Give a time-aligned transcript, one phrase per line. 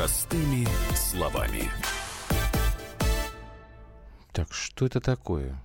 [0.00, 1.70] Простыми словами.
[4.32, 5.62] Так, что это такое?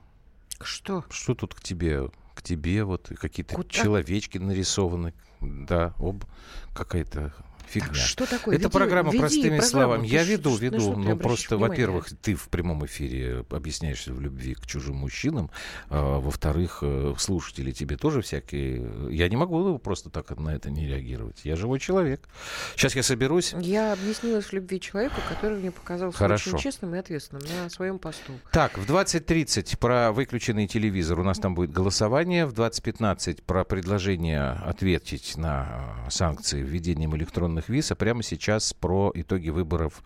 [0.60, 1.06] Что?
[1.10, 2.10] Что тут к тебе?
[2.33, 3.69] К тебе вот какие-то Куда?
[3.69, 5.13] человечки нарисованы.
[5.40, 6.26] Да, об
[6.74, 7.33] какая-то
[7.68, 7.88] фигня.
[7.90, 8.56] Так что такое?
[8.56, 9.70] Это Веди- программа веди простыми программу.
[9.70, 10.08] словами.
[10.08, 10.78] Ты Я веду, веду.
[10.78, 15.50] Ну, обращаешь просто, во-первых, ты в прямом эфире объясняешься в любви к чужим мужчинам.
[15.90, 19.09] А, во-вторых, э, слушатели тебе тоже всякие.
[19.12, 21.42] Я не могу просто так на это не реагировать.
[21.44, 22.28] Я живой человек.
[22.76, 23.54] Сейчас я соберусь.
[23.59, 26.52] Я объяснилась в любви человеку, который мне показался Хорошо.
[26.52, 28.34] очень честным и ответственным на своем посту.
[28.52, 32.45] Так, в 20.30 про выключенный телевизор у нас там будет голосование.
[32.45, 37.16] В 20.15 про предложение ответить на э, санкции введением
[37.55, 37.91] электронных виз.
[37.91, 40.04] А прямо сейчас про итоги выборов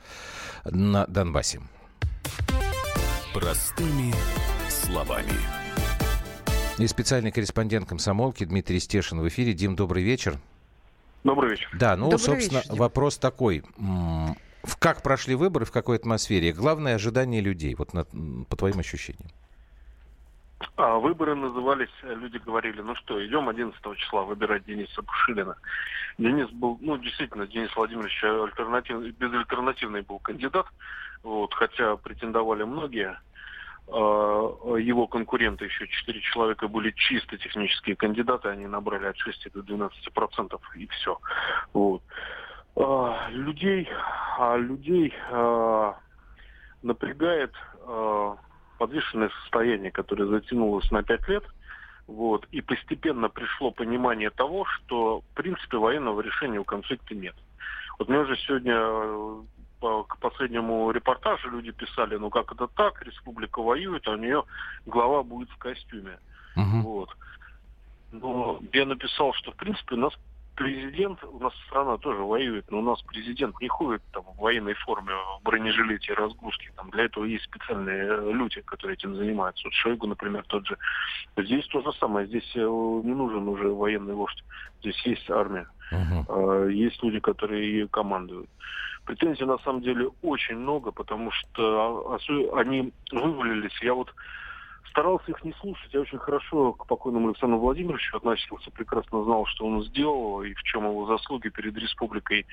[0.66, 1.62] на Донбассе.
[3.34, 4.14] Простыми
[4.70, 5.34] словами.
[6.78, 9.54] И специальный корреспондент комсомолки Дмитрий Стешин в эфире.
[9.54, 10.40] Дим, добрый вечер.
[11.24, 11.70] Добрый вечер.
[11.78, 12.80] Да, ну, Добрый собственно, вечер, Дим.
[12.80, 13.64] вопрос такой.
[14.80, 16.54] Как прошли выборы, в какой атмосфере?
[16.54, 19.30] Главное ожидание людей, вот на- по твоим ощущениям.
[20.76, 25.56] А, выборы назывались, э, люди говорили, ну что, идем 11 числа выбирать Дениса Пушилина.
[26.18, 30.66] Денис был, ну действительно, Денис Владимирович альтернатив, безальтернативный был кандидат,
[31.24, 33.18] вот, хотя претендовали многие.
[33.88, 39.64] А, Его конкуренты, еще четыре человека, были чисто технические кандидаты, они набрали от 6 до
[39.64, 41.20] 12 процентов, и все.
[41.74, 42.02] Вот.
[42.76, 43.90] А, Людей,
[44.58, 45.14] людей
[46.82, 47.54] напрягает
[48.80, 51.44] подвешенное состояние, которое затянулось на пять лет.
[52.08, 57.36] Вот, и постепенно пришло понимание того, что, в принципе, военного решения у конфликта нет.
[58.00, 59.42] Вот мне уже сегодня э,
[59.80, 64.44] по- к последнему репортажу люди писали, ну как это так, республика воюет, а у нее
[64.88, 66.18] глава будет в костюме.
[66.56, 66.82] Мгм.
[66.82, 67.16] Вот.
[68.12, 70.14] Но я написал, что в принципе у нас
[70.60, 74.74] президент, у нас страна тоже воюет, но у нас президент не ходит там в военной
[74.74, 76.72] форме, в бронежилете разгрузке.
[76.76, 79.64] Там для этого есть специальные э, люди, которые этим занимаются.
[79.64, 80.78] Вот Шойгу, например, тот же.
[81.38, 82.28] Здесь то же самое.
[82.28, 84.44] Здесь э, не нужен уже военный вождь.
[84.82, 85.66] Здесь есть армия.
[85.92, 88.50] Э, Есть люди, которые ее командуют.
[89.06, 93.82] Претензий на самом деле очень много, потому что а, они вывалились.
[93.82, 94.14] Я вот
[94.90, 95.94] старался их не слушать.
[95.94, 100.64] Я очень хорошо к покойному Александру Владимировичу относился, прекрасно знал, что он сделал и в
[100.64, 102.46] чем его заслуги перед республикой.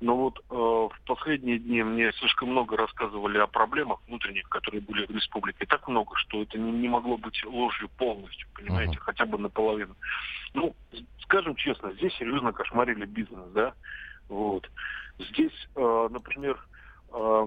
[0.00, 5.06] Но вот э, в последние дни мне слишком много рассказывали о проблемах внутренних, которые были
[5.06, 5.66] в республике.
[5.66, 9.00] Так много, что это не, не могло быть ложью полностью, понимаете, Мгм.
[9.00, 9.94] хотя бы наполовину.
[10.54, 10.74] Ну,
[11.22, 13.74] скажем честно, здесь серьезно кошмарили бизнес, да?
[14.28, 14.70] Вот.
[15.18, 16.58] Здесь, э, например,
[17.12, 17.46] э,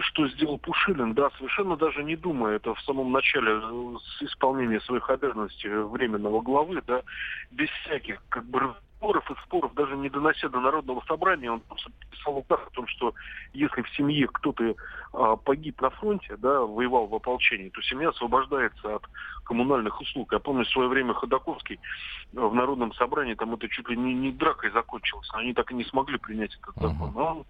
[0.00, 4.80] что сделал Пушилин, да, совершенно даже не думая, это в самом начале э, с исполнения
[4.80, 7.02] своих обязанностей временного главы, да,
[7.50, 11.90] без всяких как бы разговоров и споров, даже не донося до Народного собрания, он просто
[12.10, 13.14] писал указ о том, что
[13.52, 14.74] если в семье кто-то
[15.12, 19.04] а, погиб на фронте, да, воевал в ополчении, то семья освобождается от
[19.44, 20.32] коммунальных услуг.
[20.32, 24.14] Я помню, в свое время Ходоковский э, в Народном собрании, там это чуть ли не,
[24.14, 27.10] не дракой закончилось, они так и не смогли принять этот закон.
[27.10, 27.46] Мгм.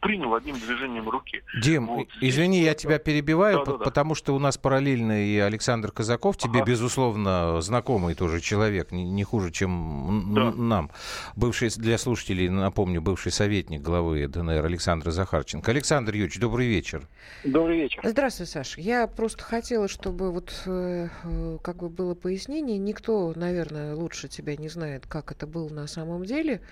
[0.00, 1.42] Принял одним движением руки.
[1.62, 3.78] Дим, Вот извини, я тебя перебиваю, Да-да-да.
[3.78, 6.70] по- потому что у нас параллельно и Александр Казаков, тебе, Ага.
[6.70, 10.52] безусловно, знакомый тоже человек, не, не хуже, чем Да.
[10.52, 10.90] нам.
[11.36, 15.70] Бывший, для слушателей, напомню, бывший советник главы ДНР Александр Захарченко.
[15.70, 17.06] Александр Юрьевич, добрый вечер.
[17.44, 18.00] Добрый вечер.
[18.04, 18.78] Здравствуй, Саш.
[18.78, 22.78] Я просто хотела, чтобы вот э, э, как бы было пояснение.
[22.78, 26.62] Никто, наверное, лучше тебя не знает, как это было на самом деле.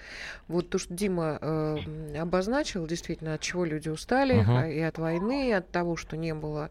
[0.48, 2.16] Вот то, что Дима э, м,
[2.86, 6.70] действительно, от чего люди устали, а, и от войны, и от того, что не было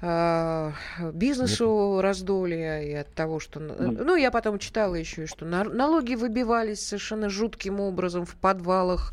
[0.00, 0.72] э,
[1.12, 3.60] бизнесу раздолья, и от того, что...
[3.60, 9.12] Ну, я потом читала еще, и что на- налоги выбивались совершенно жутким образом в подвалах,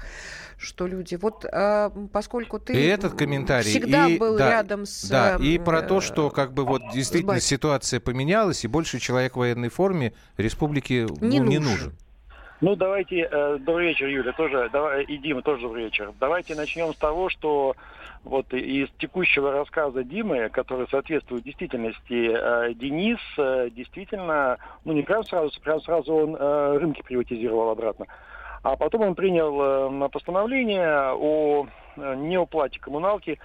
[0.57, 1.16] что люди...
[1.16, 5.07] Вот а, поскольку ты И этот комментарий, всегда и- был да, рядом с...
[5.07, 9.35] Да, и э, про то, что как бы вот действительно ситуация поменялась, и больше человек
[9.35, 11.93] в военной форме республике Не ну, не нужен.
[12.61, 16.11] Ну, давайте, э, добрый вечер, Юля, тоже, давай, и Дима тоже добрый вечер.
[16.20, 17.78] Давайте начнем с того, что
[18.26, 25.23] вот из текущего рассказа Димы, который соответствует действительности, э, Денис э, действительно, ну, не прям
[25.23, 28.08] сразу, прям сразу он э, рынки приватизировал обратно,
[28.61, 31.66] а потом он принял э, постановление о
[31.96, 33.40] э, неуплате коммуналки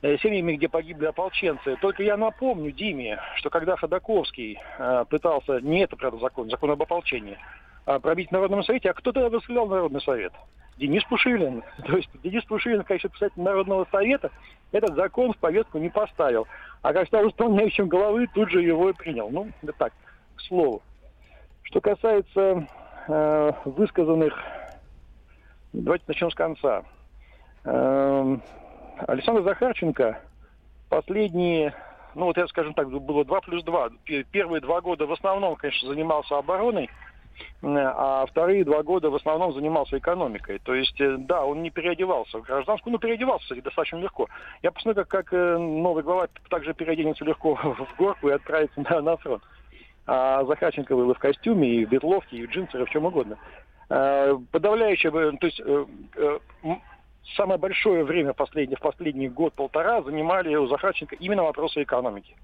[0.00, 1.76] э, семьями, где погибли ополченцы.
[1.82, 6.80] Только я напомню Диме, что когда Ходоковский э, пытался, не это, правда, закон, закон об
[6.80, 7.36] ополчении,
[7.84, 10.32] пробить в Народном Совете, а кто тогда возглавлял Народный Совет?
[10.78, 11.62] Денис Пушилин.
[11.86, 14.30] То есть Денис Пушилин, конечно, председатель Народного Совета,
[14.72, 16.46] этот закон в повестку не поставил.
[16.82, 19.30] А как стал исполняющим главы, тут же его и принял.
[19.30, 19.92] Ну, это так,
[20.36, 20.82] к слову.
[21.62, 22.66] Что касается
[23.08, 24.34] э, высказанных
[25.72, 26.82] Давайте начнем с конца.
[27.64, 28.42] Эм,
[29.06, 30.20] Александр Захарченко
[30.90, 31.74] последние,
[32.14, 33.90] ну вот я скажем так, было 2 плюс 2.
[34.30, 36.90] Первые два года в основном, конечно, занимался обороной,
[37.62, 40.58] а вторые два года в основном занимался экономикой.
[40.58, 44.28] То есть, э, да, он не переодевался в гражданскую, ну, переодевался, кстати, достаточно легко.
[44.62, 49.00] Я посмотрю, как, как э, новый глава также переоденется легко в горку и отправится на,
[49.00, 49.42] на фронт.
[50.06, 53.04] А Захарченко был и в костюме, и в бетловке, и в джинсах, и в чем
[53.04, 53.38] угодно.
[53.88, 55.86] А, подавляющее, то есть э,
[57.36, 62.34] самое большое время последний, в последний год-полтора занимали у Захарченко именно вопросы экономики.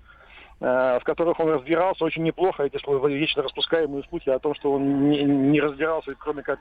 [0.60, 2.78] Э, в которых он разбирался очень неплохо, эти
[3.14, 6.58] вечно распускаемые слухи о том, что он не, не разбирался, кроме как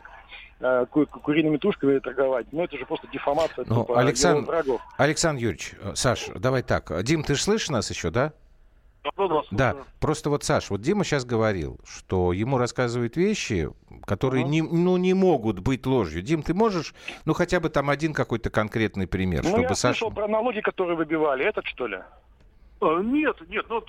[0.60, 2.46] э, ку куриными тушками торговать.
[2.52, 4.64] Ну, это же просто дефамация ну, типа, Александр.
[4.98, 6.92] Александр Юрьевич, э, Саш, давай так.
[7.02, 8.34] Дим, ты же слышишь нас еще, да?
[9.50, 13.70] Да, просто вот, Саш, вот Дима сейчас говорил, что ему рассказывают вещи,
[14.06, 14.50] которые uh-huh.
[14.50, 16.22] не, ну, не могут быть ложью.
[16.22, 16.94] Дим, ты можешь,
[17.26, 19.98] ну, хотя бы там один какой-то конкретный пример, ну, чтобы я Саша...
[19.98, 21.46] слышал про налоги, которые выбивали.
[21.46, 22.00] Этот, что ли?
[22.80, 23.82] А, нет, нет, ну,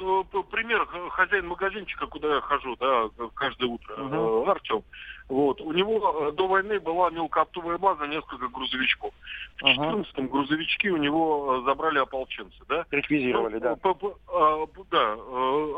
[0.45, 4.51] пример хозяин магазинчика, куда я хожу, да, каждое утро, uh-huh.
[4.51, 4.83] Артем.
[5.29, 9.13] Вот, у него э, до войны была мелкооптовая база, несколько грузовичков.
[9.61, 10.29] В 14-м uh-huh.
[10.29, 12.87] грузовички у него э, забрали ополченцы, да?
[12.91, 13.77] Реквизировали, ну, да.
[13.77, 15.13] По, по, а, да,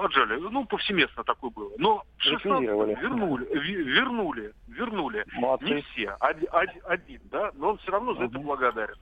[0.04, 0.38] отжали.
[0.38, 1.72] Ну, повсеместно такое было.
[1.78, 2.94] Но Реквизировали.
[2.94, 5.24] вернули, вернули, вернули.
[5.32, 5.64] Молодцы.
[5.64, 6.48] Не все, один,
[6.84, 8.26] один, да, но он все равно за uh-huh.
[8.26, 8.96] это благодарен.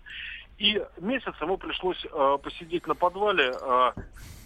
[0.59, 3.51] И месяц ему пришлось э, посидеть на подвале.
[3.51, 3.93] Э,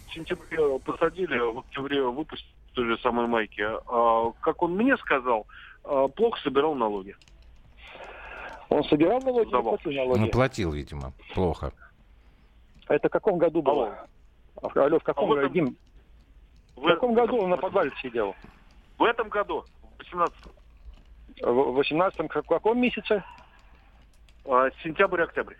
[0.07, 3.61] в сентябре посадили, в октябре выпустили той же самой майки.
[3.61, 5.47] Э, как он мне сказал,
[5.83, 7.15] э, плохо собирал налоги.
[8.69, 10.19] Он собирал налоги или платил налоги?
[10.19, 11.73] Ну, платил, видимо, плохо.
[12.87, 14.07] А это в каком году было?
[14.61, 15.77] Алло, Алло в каком, а в этом, Дим,
[16.75, 18.35] в, в каком году он на подвале сидел?
[18.99, 19.65] В этом году,
[19.97, 20.51] в 18-м.
[21.41, 23.23] В 18-м, в каком месяце?
[24.45, 25.55] А, сентябрь-октябрь.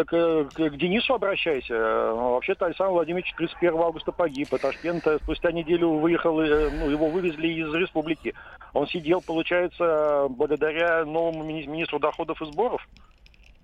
[0.00, 1.74] Так э, к, Денису обращайся.
[1.74, 7.10] Э, вообще-то Александр Владимирович 31 августа погиб, а Ташкент спустя неделю выехал, э, ну, его
[7.10, 8.34] вывезли из республики.
[8.72, 12.88] Он сидел, получается, благодаря новому мини- министру доходов и сборов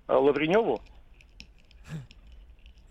[0.07, 0.79] Лавреневу.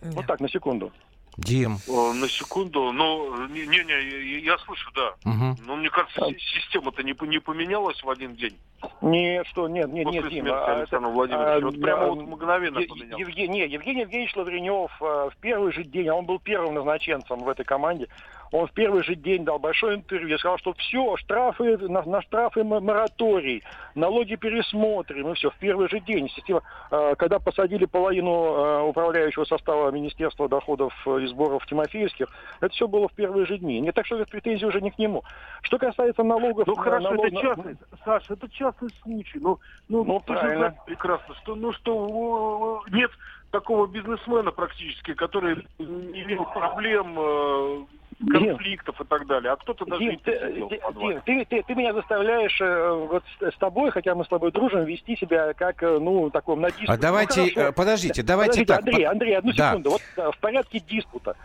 [0.02, 0.90] Вот так, на секунду.
[1.36, 1.78] Дим.
[1.86, 5.14] На секунду, ну, не-не, я слышу, да.
[5.24, 5.58] Угу.
[5.66, 6.32] Но мне кажется, а...
[6.34, 8.56] система-то не, не поменялась в один день.
[9.00, 10.46] Нет, что, нет, нет, После нет, Дим.
[10.50, 11.54] А, Александра Владимировича.
[11.54, 13.20] А, вот прямо а, вот мгновенно е- поменялось.
[13.20, 17.38] Евгений, нет, Евгений Евгеньевич Лавренев а, в первый же день, а он был первым назначенцем
[17.38, 18.08] в этой команде,
[18.52, 22.64] он в первый же день дал большое интервью, сказал, что все, штрафы, на, на штрафы
[22.64, 23.62] мораторий,
[23.94, 26.28] налоги пересмотрим, и все, в первый же день.
[26.30, 32.28] Система, э, когда посадили половину э, управляющего состава Министерства доходов и сборов Тимофеевских,
[32.60, 33.80] это все было в первые же дни.
[33.80, 35.22] Не так что претензии уже не к нему.
[35.62, 36.66] Что касается налогов...
[36.66, 37.26] Ну хорошо, налог...
[37.26, 38.65] это частный, Саша, это частный
[39.02, 39.38] случай.
[39.38, 39.58] Ну,
[39.88, 40.50] ну, ну правильно.
[40.50, 43.10] же знаешь прекрасно, что, ну, что нет
[43.50, 47.84] такого бизнесмена практически, который не имел проблем э,
[48.30, 51.92] конфликтов Дим, и так далее, а кто-то даже Дим, ты, Дим, ты, ты, ты меня
[51.92, 55.98] заставляешь э, вот с, с тобой, хотя мы с тобой дружим, вести себя как, э,
[55.98, 56.92] ну, таком на диспуте.
[56.92, 58.78] А давайте, ну, подождите, давайте подождите, так.
[58.80, 59.70] Андрей, Андрей, одну да.
[59.70, 59.90] секунду.
[59.90, 61.36] Вот в порядке диспута.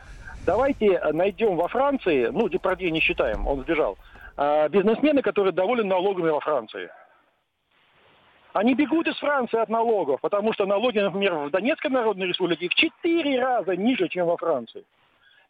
[0.46, 3.98] Давайте найдем во Франции, ну, Депардье не считаем, он сбежал,
[4.38, 6.90] а, бизнесмены, которые довольны налогами во Франции.
[8.54, 12.76] Они бегут из Франции от налогов, потому что налоги, например, в Донецкой Народной Республике в
[12.76, 14.84] четыре раза ниже, чем во Франции.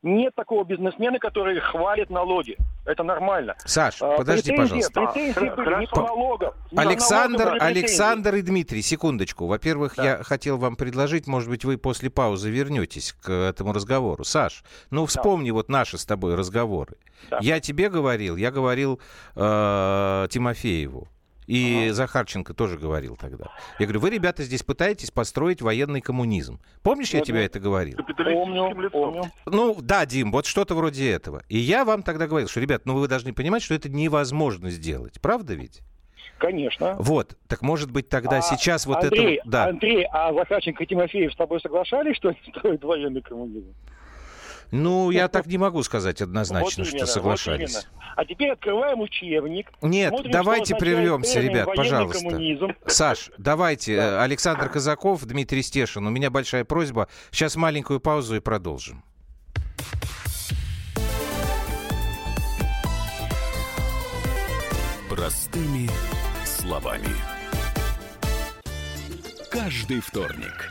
[0.03, 2.57] Нет такого бизнесмена, который хвалит налоги.
[2.85, 3.55] Это нормально.
[3.65, 5.01] Саш, а, подожди, претензии, пожалуйста.
[5.13, 6.53] Претензии были не по налогам.
[6.75, 9.45] Александр, Александр и Дмитрий, секундочку.
[9.45, 10.03] Во-первых, да.
[10.03, 14.23] я хотел вам предложить, может быть, вы после паузы вернетесь к этому разговору.
[14.23, 15.53] Саш, ну вспомни да.
[15.53, 16.95] вот наши с тобой разговоры.
[17.29, 17.37] Да.
[17.39, 18.99] Я тебе говорил, я говорил
[19.35, 21.07] э, Тимофееву.
[21.51, 21.93] И ага.
[21.95, 23.47] Захарченко тоже говорил тогда.
[23.77, 26.61] Я говорю, вы, ребята, здесь пытаетесь построить военный коммунизм.
[26.81, 27.97] Помнишь, я вот, тебе это говорил?
[27.97, 29.23] Помню, помню.
[29.45, 31.43] Ну, да, Дим, вот что-то вроде этого.
[31.49, 35.19] И я вам тогда говорил, что, ребят, ну вы должны понимать, что это невозможно сделать.
[35.19, 35.81] Правда ведь?
[36.37, 36.95] Конечно.
[36.97, 39.49] Вот, так может быть тогда а, сейчас вот Андрей, это...
[39.49, 39.65] Да.
[39.65, 43.75] Андрей, а Захарченко и Тимофеев с тобой соглашались, что они строят военный коммунизм?
[44.71, 47.75] Ну, я так не могу сказать однозначно, вот именно, что соглашались.
[47.75, 49.71] Вот а теперь открываем учебник.
[49.81, 52.19] Нет, смотрим, давайте прервемся, ребят, пожалуйста.
[52.19, 52.75] Коммунизм.
[52.85, 53.97] Саш, давайте.
[53.97, 54.23] Да.
[54.23, 56.05] Александр Казаков, Дмитрий Стешин.
[56.05, 57.07] У меня большая просьба.
[57.31, 59.03] Сейчас маленькую паузу и продолжим.
[65.09, 65.89] Простыми
[66.45, 67.09] словами.
[69.51, 70.70] Каждый вторник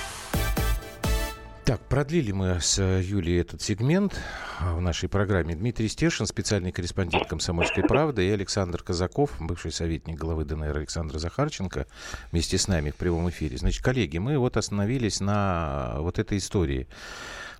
[1.71, 4.19] Так, продлили мы с Юлией этот сегмент
[4.59, 5.55] в нашей программе.
[5.55, 11.87] Дмитрий Стешин, специальный корреспондент «Комсомольской правды», и Александр Казаков, бывший советник главы ДНР Александра Захарченко,
[12.33, 13.55] вместе с нами в прямом эфире.
[13.55, 16.89] Значит, коллеги, мы вот остановились на вот этой истории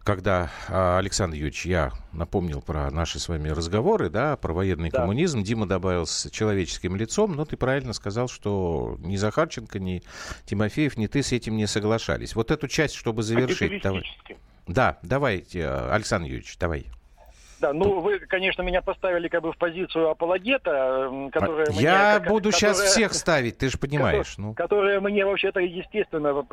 [0.03, 4.99] когда а, Александр Юрьевич, я напомнил про наши с вами разговоры, да, про военный да.
[4.99, 10.01] коммунизм, Дима добавил с человеческим лицом, но ты правильно сказал, что ни Захарченко, ни
[10.45, 12.35] Тимофеев, ни ты с этим не соглашались.
[12.35, 13.81] Вот эту часть, чтобы завершить...
[13.81, 14.03] Давай.
[14.67, 16.85] Да, давайте, Александр Юрьевич, давай.
[17.61, 22.27] Да, ну вы, конечно, меня поставили как бы в позицию апологета, которая а, Я мне,
[22.27, 24.35] буду которая, сейчас всех ставить, ты же понимаешь.
[24.35, 24.53] Которая, ну.
[24.55, 26.43] которая мне вообще-то естественно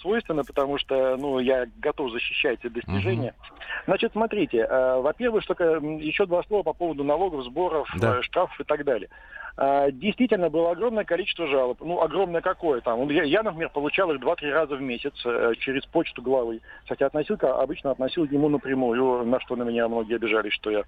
[0.00, 3.34] свойственно, потому что, ну, я готов защищать эти достижения.
[3.38, 3.56] Угу.
[3.86, 8.18] Значит, смотрите, э, во-первых, что еще два слова по поводу налогов, сборов, да.
[8.18, 9.10] Э, штрафов и так далее.
[9.58, 11.80] А, действительно было огромное количество жалоб.
[11.80, 13.08] Ну, огромное какое там.
[13.08, 16.60] Я, я например, получал их 2-3 раза в месяц э, через почту главы.
[16.86, 20.84] Хотя относил, обычно относил ему напрямую, на что на меня многие обижались, что я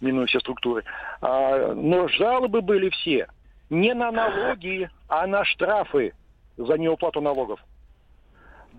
[0.00, 0.84] миную все структуры.
[1.20, 3.28] А, но жалобы были все.
[3.70, 6.14] Не на налоги, а на штрафы
[6.56, 7.60] за неуплату налогов.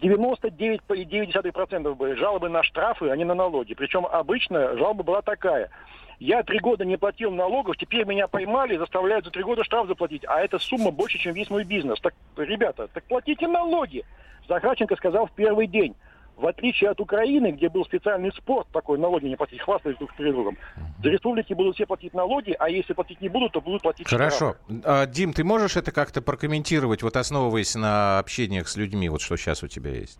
[0.02, 3.74] 99,9% были жалобы на штрафы, а не на налоги.
[3.74, 5.70] Причем обычно жалоба была такая–
[6.20, 9.88] я три года не платил налогов, теперь меня поймали и заставляют за три года штраф
[9.88, 10.26] заплатить.
[10.28, 12.00] А эта сумма больше, чем весь мой бизнес.
[12.02, 14.04] Так, ребята, так платите налоги.
[14.48, 15.96] Захарченко сказал в первый день.
[16.40, 20.32] В отличие от Украины, где был специальный спорт такой, налоги не платить, хвастались друг перед
[20.32, 20.58] другом.
[21.04, 24.56] За республики будут все платить налоги, а если платить не будут, то будут платить Хорошо.
[24.86, 29.36] А, Дим, ты можешь это как-то прокомментировать, вот основываясь на общениях с людьми, вот что
[29.36, 30.18] сейчас у тебя есть?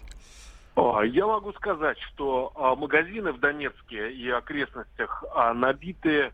[1.06, 6.32] Я могу сказать, что а, магазины в Донецке и окрестностях а, набиты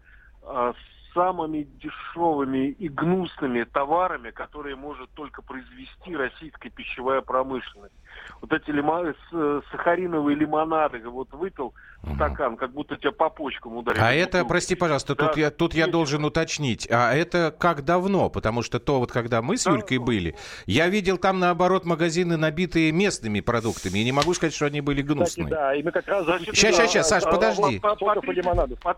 [1.15, 7.95] самыми дешевыми и гнусными товарами, которые может только произвести российская пищевая промышленность.
[8.41, 9.13] Вот эти лима...
[9.71, 12.15] сахариновые лимонады, вот выпил угу.
[12.15, 14.01] стакан, как будто тебя по почкам ударили.
[14.01, 18.29] А это, прости, пожалуйста, да, тут, я, тут я должен уточнить, а это как давно?
[18.29, 22.37] Потому что то вот, когда мы с да, Юлькой были, я видел там, наоборот, магазины,
[22.37, 25.45] набитые местными продуктами, и не могу сказать, что они были гнусные.
[25.45, 26.25] Кстати, да, и мы как раз...
[26.25, 27.79] Сейчас, сейчас, сейчас, Саш, подожди.
[27.79, 28.97] По, по, по, по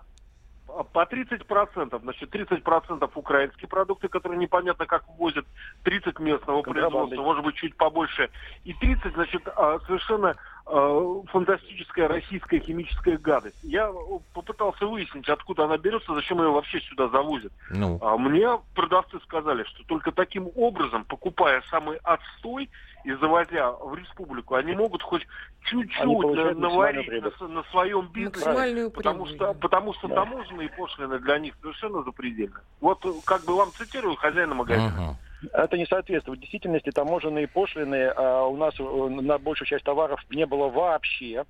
[0.67, 5.45] 30%, значит, 30% украинские продукты, которые непонятно как ввозят,
[5.83, 8.29] 30 местного производства, может быть, чуть побольше,
[8.63, 10.35] и 30, значит, а, совершенно а,
[10.67, 13.57] фантастическая российская химическая гадость.
[13.63, 13.91] Я
[14.33, 17.53] попытался выяснить, откуда она берется, зачем ее вообще сюда завозят.
[17.69, 17.97] Ну.
[18.01, 22.69] А мне продавцы сказали, что только таким образом, покупая самый отстой,
[23.05, 25.25] и завозя в республику, они могут хоть
[25.63, 30.15] чуть-чуть наварить на, на своем бизнесе, потому что, потому что да.
[30.15, 32.59] таможенные пошлины для них совершенно запредельны.
[32.81, 34.93] Вот как бы вам цитирую хозяина магазина.
[34.97, 36.39] uh Это не соответствует.
[36.39, 41.45] Действительности таможенные пошлины а у нас э, на большую часть товаров не было вообще.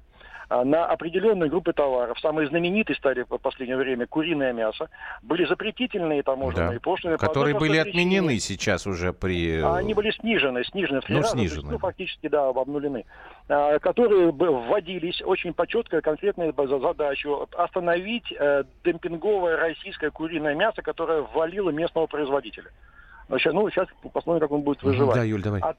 [0.49, 4.89] А, на определенные группы товаров, самые знаменитые стали в последнее время куриное мясо,
[5.21, 6.79] были запретительные таможенные да.
[6.79, 7.17] пошлины.
[7.17, 9.59] Которые были отменены сейчас уже при...
[9.59, 11.59] А они были снижены, снижены в ну, раза, снижены.
[11.59, 13.05] Есть, ну, фактически, да, обнулены.
[13.49, 21.23] А, которые вводились очень по четкой конкретной задачу остановить э, демпинговое российское куриное мясо, которое
[21.23, 22.71] ввалило местного производителя.
[23.29, 23.37] Ну,
[23.69, 25.15] сейчас посмотрим, как он будет выживать.
[25.15, 25.61] Да, Юль, давай.
[25.61, 25.77] От,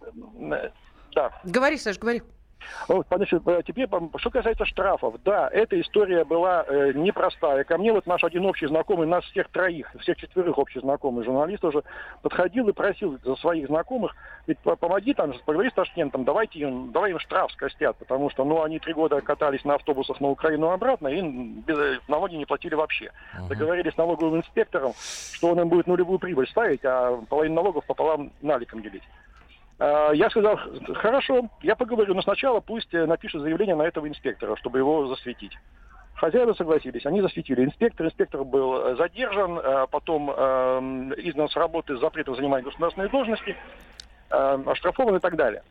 [1.14, 1.32] да.
[1.44, 2.22] Говори, Саш, говори.
[2.88, 7.64] Значит, э, теперь, что касается штрафов, да, эта история была э, непростая.
[7.64, 11.64] Ко мне вот наш один общий знакомый, нас всех троих, всех четверых общий знакомый журналист
[11.64, 11.82] уже
[12.22, 14.14] подходил и просил за своих знакомых,
[14.46, 18.62] ведь помоги там, поговори с Ташкентом, давайте им, давай им штраф скостят, потому что, ну,
[18.62, 22.74] они три года катались на автобусах на Украину обратно и без, э, налоги не платили
[22.74, 23.06] вообще.
[23.06, 23.48] Uh-huh.
[23.48, 24.92] Договорились с налоговым инспектором,
[25.32, 29.02] что он им будет нулевую прибыль ставить, а половину налогов пополам наликом делить.
[29.78, 30.58] А, я сказал,
[30.94, 35.56] хорошо, я поговорю, но сначала пусть э, напишет заявление на этого инспектора, чтобы его засветить.
[36.14, 37.64] Хозяева согласились, они засветили.
[37.64, 40.34] Инспектор, инспектор был э, задержан, э, потом э,
[41.18, 43.56] изгнан с работы с запретом занимать государственные должности,
[44.30, 45.62] э, оштрафован и так далее.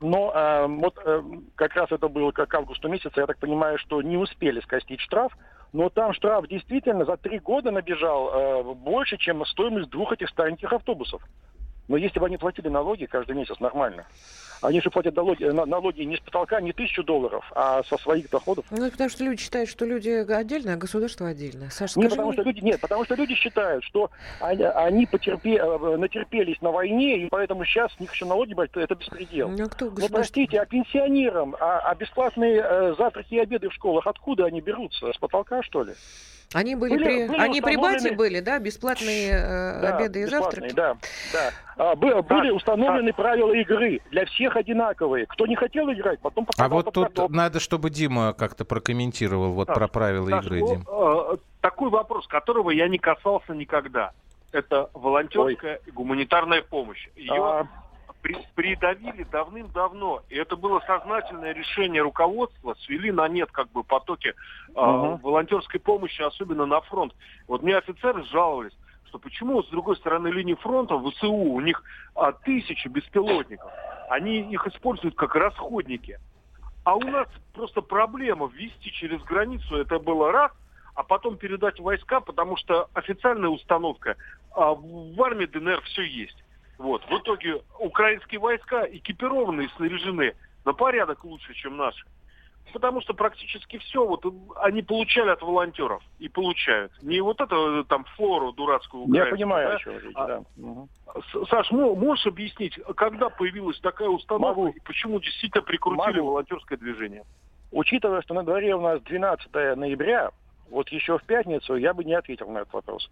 [0.00, 1.22] но э, вот э,
[1.54, 5.32] как раз это было как августу месяца, я так понимаю, что не успели скостить штраф,
[5.72, 10.72] но там штраф действительно за три года набежал э, больше, чем стоимость двух этих стареньких
[10.72, 11.22] автобусов.
[11.90, 14.06] Но если бы они платили налоги каждый месяц нормально,
[14.62, 18.64] они же платят налоги, налоги не с потолка, не тысячу долларов, а со своих доходов.
[18.70, 21.68] Ну, потому что люди считают, что люди отдельно, а государство отдельно.
[21.70, 25.96] Саша, нет, потому что люди, нет, потому что люди считают, что они, они потерпе, э,
[25.96, 29.48] натерпелись на войне, и поэтому сейчас с них еще налоги брать, это беспредел.
[29.48, 33.74] Ну, а кто ну простите, а пенсионерам, а, а бесплатные э, завтраки и обеды в
[33.74, 35.12] школах, откуда они берутся?
[35.12, 35.94] С потолка, что ли?
[36.52, 40.24] Они были, были, при, были они при бате были, да, бесплатные э, да, обеды и
[40.26, 40.74] завтраки.
[40.74, 40.96] Да,
[41.32, 41.50] да.
[41.76, 43.16] А, были да, установлены да.
[43.16, 45.26] правила игры для всех одинаковые.
[45.26, 47.32] Кто не хотел играть, потом А вот тут потом.
[47.32, 50.84] надо, чтобы Дима как-то прокомментировал вот Саш, про правила Саш, игры, Дим.
[50.88, 54.10] Э, такой вопрос, которого я не касался никогда.
[54.50, 55.82] Это волонтерская Ой.
[55.86, 57.08] и гуманитарная помощь.
[57.14, 57.66] Ее а
[58.22, 60.22] при, придавили давным-давно.
[60.28, 65.80] И это было сознательное решение руководства, свели на нет как бы потоки э, uh волонтерской
[65.80, 67.14] помощи, особенно на фронт.
[67.48, 68.76] Вот мне офицеры жаловались,
[69.10, 71.82] что почему с другой стороны линии фронта в ВСУ у них
[72.14, 73.70] а, тысячи беспилотников,
[74.08, 76.18] они их используют как расходники.
[76.84, 80.52] А у нас просто проблема ввести через границу, это было раз,
[80.94, 84.16] а потом передать войска, потому что официальная установка
[84.52, 86.36] а, в армии ДНР все есть.
[86.80, 87.04] Вот.
[87.04, 90.34] В итоге украинские войска экипированы и снаряжены
[90.64, 92.06] на порядок лучше, чем наши.
[92.72, 94.24] Потому что практически все вот
[94.56, 96.90] они получали от волонтеров и получают.
[97.02, 99.12] Не вот это э, там флору дурацкую.
[99.12, 99.74] Я понимаю, да?
[99.74, 101.44] о чем вы а, да.
[101.50, 104.68] Саш, можешь объяснить, когда появилась такая установка Могу.
[104.68, 106.28] и почему действительно прикрутили Могу.
[106.28, 107.24] волонтерское движение?
[107.72, 110.30] Учитывая, что на дворе у нас 12 ноября,
[110.70, 113.10] вот еще в пятницу я бы не ответил на этот вопрос.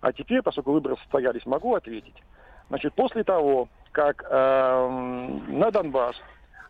[0.00, 2.16] А теперь, поскольку выборы состоялись, могу ответить.
[2.70, 4.88] Значит, после того, как э,
[5.48, 6.16] на Донбасс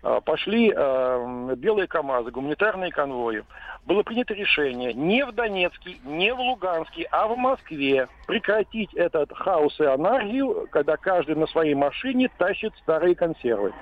[0.02, 3.44] э, пошли э, белые КАМАЗы, гуманитарные конвои,
[3.84, 9.78] было принято решение не в Донецке, не в Луганске, а в Москве прекратить этот хаос
[9.78, 13.74] и анархию, когда каждый на своей машине тащит старые консервы.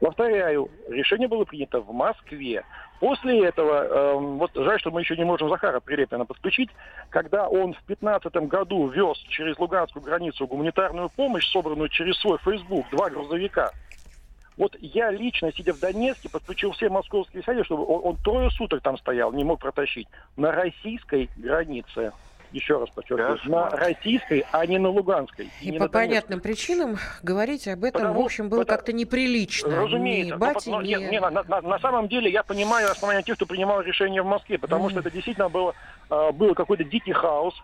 [0.00, 2.64] Повторяю, решение было принято в Москве.
[3.00, 6.70] После этого, э, вот жаль, что мы еще не можем Захара Прилепина подключить,
[7.10, 12.88] когда он в 2015 году вез через луганскую границу гуманитарную помощь, собранную через свой Facebook,
[12.90, 13.72] два грузовика.
[14.56, 18.82] Вот я лично, сидя в Донецке, подключил все московские связи, чтобы он, он трое суток
[18.82, 22.12] там стоял, не мог протащить, на российской границе
[22.54, 25.50] еще раз подчеркиваю, на российской, а не на луганской.
[25.60, 29.82] И, и по понятным причинам говорить об этом, потому, в общем, было как-то неприлично.
[29.82, 30.34] Разумеется.
[30.34, 30.88] Ни бате, но, ни...
[30.88, 34.26] Нет, нет, на, на, на самом деле я понимаю основание тех, кто принимал решение в
[34.26, 34.90] Москве, потому mm.
[34.90, 35.74] что это действительно было,
[36.08, 37.54] а, было какой-то дикий хаос.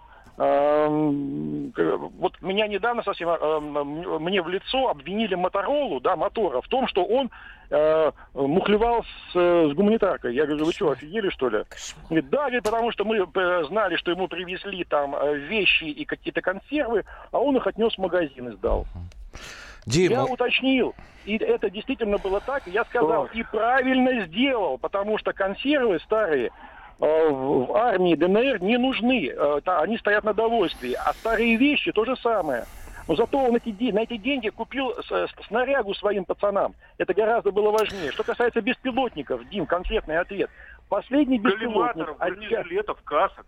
[0.42, 1.70] Эм,
[2.18, 7.05] вот меня недавно совсем, эм, мне в лицо обвинили Моторолу, да, Мотора, в том, что
[7.05, 7.31] он
[7.68, 10.35] э, мухлевал с, с гуманитаркой.
[10.35, 11.64] Я говорю, вы что, офигели, что ли?
[12.09, 16.07] Говорит, да, говорит, потому что мы э, знали, что ему привезли там э, вещи и
[16.07, 18.87] какие-то консервы, а он их отнес в магазин и сдал.
[19.85, 20.14] Дима...
[20.14, 20.94] Я уточнил,
[21.26, 23.35] и это действительно было так, я сказал, Ох.
[23.35, 26.55] и правильно сделал, потому что консервы старые Э,
[27.00, 29.32] в армии ДНР не нужны.
[29.34, 30.92] Э, они стоят на довольствии.
[30.92, 32.64] А старые вещи то же самое.
[33.08, 34.94] Но зато он эти, на эти деньги купил
[35.48, 36.74] снарягу своим пацанам.
[36.98, 38.12] Это гораздо было важнее.
[38.12, 40.50] Что касается беспилотников, Дим, конкретный ответ.
[40.88, 42.08] Последний беспилотник...
[42.08, 43.00] От...
[43.04, 43.46] касок.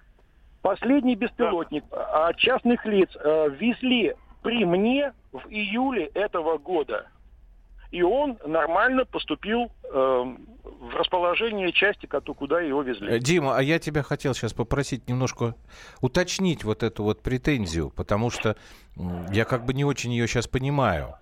[0.63, 7.07] Последний беспилотник от частных лиц э, везли при мне в июле этого года
[7.93, 13.13] и он нормально поступил э, в расположение части, куда его везли.
[13.13, 15.55] Э, Дима, а я тебя хотел сейчас попросить немножко
[16.01, 18.57] уточнить вот эту вот претензию, потому что
[19.31, 21.17] я как бы не очень ее сейчас понимаю.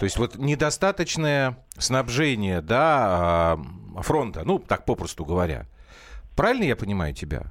[0.00, 3.54] То есть вот недостаточное снабжение да,
[3.96, 5.66] а, фронта, ну, так попросту говоря.
[6.34, 7.44] Правильно я понимаю тебя?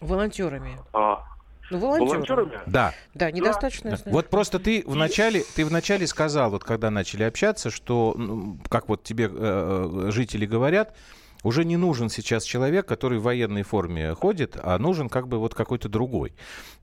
[0.00, 0.78] Волонтерами.
[0.92, 1.24] А,
[1.70, 2.60] ну, волонтерами.
[2.66, 2.94] Да.
[3.14, 3.90] Да, недостаточно.
[3.90, 4.10] Да.
[4.10, 9.02] Вот просто ты вначале, ты вначале сказал, вот когда начали общаться, что, ну, как вот
[9.02, 10.94] тебе э, э, жители говорят,
[11.42, 15.54] уже не нужен сейчас человек, который в военной форме ходит, а нужен как бы вот
[15.54, 16.32] какой-то другой.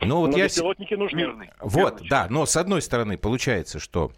[0.02, 0.46] Но вот но я...
[0.46, 1.52] беспилотники нужны.
[1.60, 4.12] Вот, да, но с одной стороны получается, что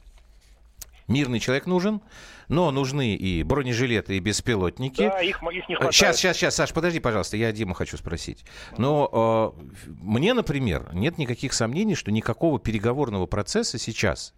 [1.08, 2.02] Мирный человек нужен,
[2.48, 5.08] но нужны и бронежилеты, и беспилотники.
[5.08, 5.94] Да, их, их не хватает.
[5.94, 8.46] Сейчас, сейчас, сейчас, Саш, подожди, пожалуйста, я Диму хочу спросить.
[8.78, 14.34] Но э, мне, например, нет никаких сомнений, что никакого переговорного процесса сейчас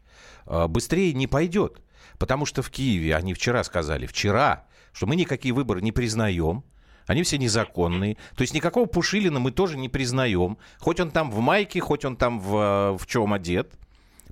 [0.46, 1.82] э, быстрее не пойдет.
[2.18, 6.64] Потому что в Киеве, они вчера сказали, вчера, что мы никакие выборы не признаем,
[7.06, 8.18] они все незаконные.
[8.36, 10.58] То есть никакого Пушилина мы тоже не признаем.
[10.80, 13.74] Хоть он там в майке, хоть он там в, в чем одет.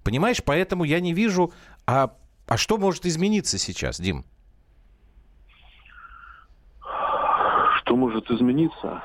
[0.04, 1.52] Понимаешь, поэтому я не вижу,
[1.88, 2.16] а
[2.48, 4.24] А что может измениться сейчас, Дим?
[7.82, 9.02] Что может измениться?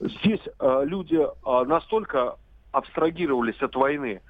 [0.00, 2.36] Здесь э, люди э, настолько
[2.72, 4.20] абстрагировались от войны,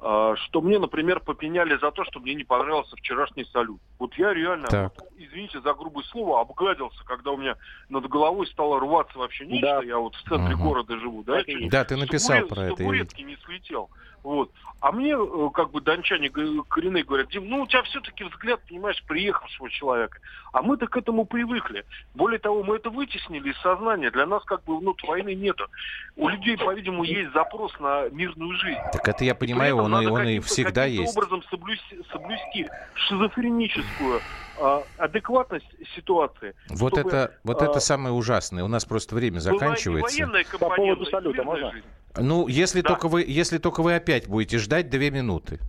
[0.00, 3.80] э, что мне, например, попеняли за то, что мне не понравился вчерашний салют.
[3.98, 4.92] Вот я реально, Так.
[4.98, 7.56] вот, извините за грубое слово, обгадился, когда у меня
[7.90, 9.80] над головой стало рваться вообще нечто.
[9.80, 9.82] Да.
[9.86, 10.66] Я вот в центре Мгм.
[10.66, 11.42] города живу, да?
[11.70, 12.70] Да, ты написал табурет- про это.
[12.70, 13.90] я табуретки не слетел.
[14.22, 14.50] Вот.
[14.80, 19.02] А мне, э, как бы, дончане коренные говорят, Дим, ну, у тебя все-таки взгляд, понимаешь,
[19.06, 20.20] приехавшего человека.
[20.52, 21.84] А мы-то к этому привыкли.
[22.14, 24.10] Более того, мы это вытеснили из сознания.
[24.10, 25.66] Для нас, как бы, ну, войны нету.
[26.16, 28.78] У людей, по-видимому, есть запрос на мирную жизнь.
[28.92, 31.16] Так это я И понимаю, этом он, и, надо он и всегда каким-то есть.
[31.16, 34.20] образом соблюсти, соблюсти шизофреническую
[34.60, 36.54] а, адекватность ситуации.
[36.68, 38.64] Вот чтобы, это, вот а, это самое ужасное.
[38.64, 40.18] У нас просто время была и заканчивается.
[40.18, 41.70] военная По поводу и салюта можно?
[41.72, 41.86] жизнь.
[42.20, 42.88] Ну, если Да.
[42.88, 45.60] только вы, если только вы опять будете ждать две минуты.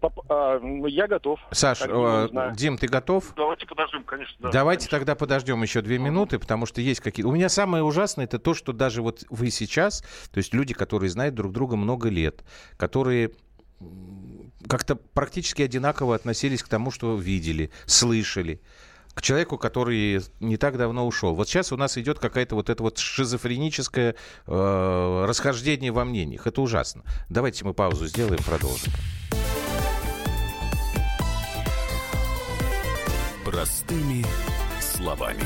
[0.00, 1.38] Поп- а, я готов.
[1.52, 2.52] Саш, минимум, э.
[2.56, 3.32] Дим, ты готов?
[3.36, 4.34] Давайте подождем, конечно.
[4.40, 4.98] да, Давайте конечно.
[4.98, 7.28] тогда подождем еще две минуты, потому что есть какие-то...
[7.28, 11.08] У меня самое ужасное это то, что даже вот вы сейчас, то есть люди, которые
[11.08, 12.42] знают друг друга много лет,
[12.76, 13.30] которые
[14.68, 18.60] как-то практически одинаково относились к тому, что видели, слышали,
[19.14, 21.34] к человеку, который не так давно ушел.
[21.34, 24.14] Вот сейчас у нас идет какая-то вот это вот шизофреническое
[24.46, 26.46] э, расхождение во мнениях.
[26.46, 27.02] Это ужасно.
[27.28, 28.92] Давайте мы паузу сделаем, продолжим.
[33.44, 34.24] Простыми
[34.80, 35.44] словами.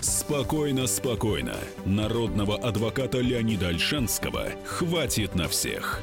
[0.00, 1.56] Спокойно, спокойно.
[1.84, 6.02] Народного адвоката Леонида Альшанского хватит на всех.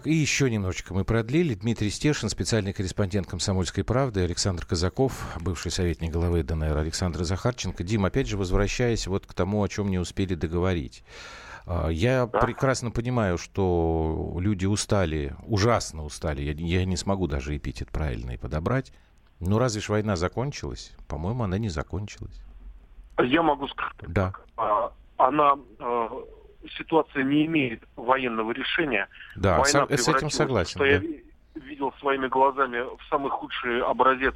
[0.00, 1.52] Так, и еще немножечко мы продлили.
[1.52, 7.84] Дмитрий Стешин, специальный корреспондент «Комсомольской правды», Александр Казаков, бывший советник главы ДНР Александр Захарченко.
[7.84, 11.04] Дим, опять же, возвращаясь вот к тому, о чем не успели договорить.
[11.66, 16.40] А, Я прекрасно понимаю, что люди устали, ужасно устали.
[16.40, 18.94] Я, я не смогу даже эпитет правильный подобрать.
[19.38, 20.92] Но разве ж война закончилась?
[21.08, 22.40] По-моему, она не закончилась.
[23.22, 24.32] Я могу сказать, Да.
[24.56, 26.08] а, она э,
[26.76, 29.08] ситуация не имеет военного решения.
[29.36, 30.70] Да, Война с этим согласен.
[30.70, 30.86] Что да.
[30.86, 34.34] я ви- видел своими глазами в самый худший образец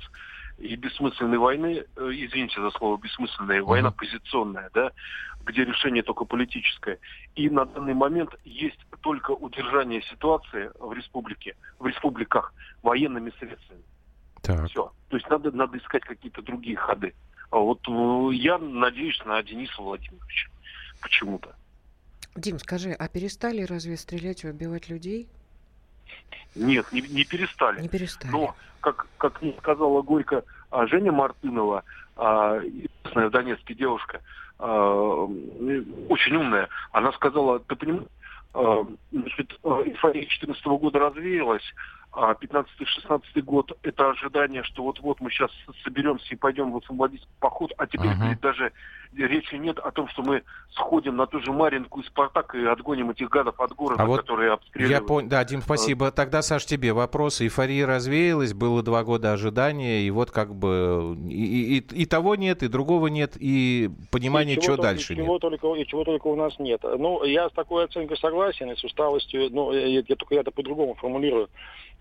[0.59, 4.93] и бессмысленной войны, э, извините за слово бессмысленная, война позиционная, да,
[5.45, 6.99] где решение только политическое.
[7.35, 13.83] И на данный момент есть только удержание ситуации в республике, в республиках военными средствами.
[14.43, 14.69] Так.
[14.69, 14.93] Все.
[15.09, 17.15] То есть надо, надо искать какие-то другие ходы.
[17.51, 20.51] А вот э, я надеюсь на Дениса Владимировича
[21.01, 21.55] почему-то.
[22.37, 25.29] Дим, скажи, а перестали разве стрелять и убивать людей?
[26.55, 27.81] Нет, не, не перестали.
[27.81, 28.33] Не перестали.
[28.33, 31.85] Но, как, как мне сказала Горько а, Женя Мартынова,
[32.17, 34.21] а, известная в Донецке девушка,
[34.59, 35.25] а,
[36.09, 38.09] очень умная, она сказала, ты понимаешь,
[39.11, 41.65] значит, эйфория 2014 года развеялась,
[42.15, 45.51] 15-16 год это ожидание, что вот-вот мы сейчас
[45.85, 48.73] соберемся и пойдем в освободительный поход, а теперь говорит, даже
[49.17, 53.11] речи нет о том, что мы сходим на ту же Маринку и Спартак и отгоним
[53.11, 55.07] этих гадов от города, А вот которые Я обстреливают.
[55.07, 55.29] понял.
[55.29, 56.11] Да, Дим, спасибо.
[56.11, 57.41] Тогда, Саш, тебе вопрос.
[57.41, 62.63] Эйфория развеялась, было два года ожидания, и вот как бы и, и- и того нет,
[62.63, 65.41] и другого нет, и понимания, И что чего дальше и чего нет.
[65.43, 66.81] Только, и чего только у нас нет.
[66.83, 70.51] Ну, я с такой оценкой согласен, и с усталостью, ну, я, я только я это
[70.51, 71.49] по-другому формулирую.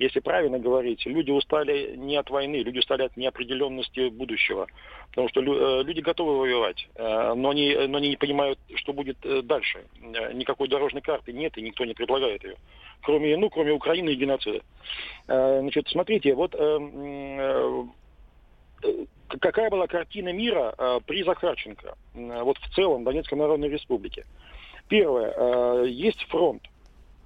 [0.04, 4.68] Если правильно говорить, люди устали не от войны, люди устали от неопределенности будущего.
[5.12, 9.16] Потому что э, люди готовы воевать, э, но они, но они не понимают, что будет
[9.26, 9.86] э, дальше.
[10.34, 12.58] Никакой дорожной карты нет, и никто не предлагает ее.
[13.02, 14.62] Кроме, ну, кроме Украины и геноцида.
[15.26, 16.52] Значит, смотрите, вот
[19.30, 24.26] какая была картина мира при Захарченко, вот в целом Донецкой Народной Республике.
[24.90, 26.64] Первое, есть фронт.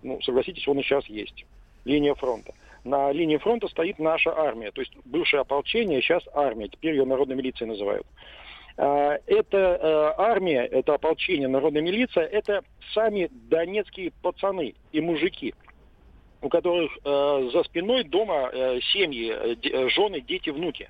[0.04, 1.46] Ну, согласитесь, он и сейчас есть.
[1.86, 2.54] Линия фронта.
[2.88, 7.36] На линии фронта стоит наша армия, то есть бывшее ополчение, сейчас армия, теперь ее народной
[7.36, 8.08] милицией называют.
[8.78, 15.54] Э, Это э, армия, это ополчение, народная милиция, это сами донецкие пацаны и мужики,
[16.42, 20.90] у которых э, за спиной дома э, семьи, жены, дети, внуки.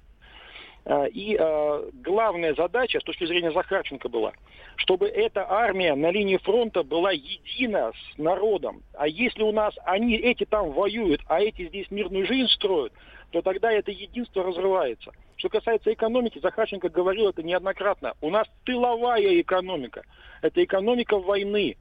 [0.88, 4.32] Э, И э, главная задача с точки зрения Захарченко была,
[4.78, 8.84] чтобы эта армия на линии фронта была едина с народом.
[8.93, 12.93] А если у нас они, эти там воюют, а эти здесь мирную жизнь строят,
[13.32, 15.12] то тогда это единство разрывается.
[15.36, 18.13] Что касается экономики, Захарченко говорил это неоднократно.
[18.21, 20.04] У нас тыловая экономика.
[20.41, 21.76] Это экономика войны.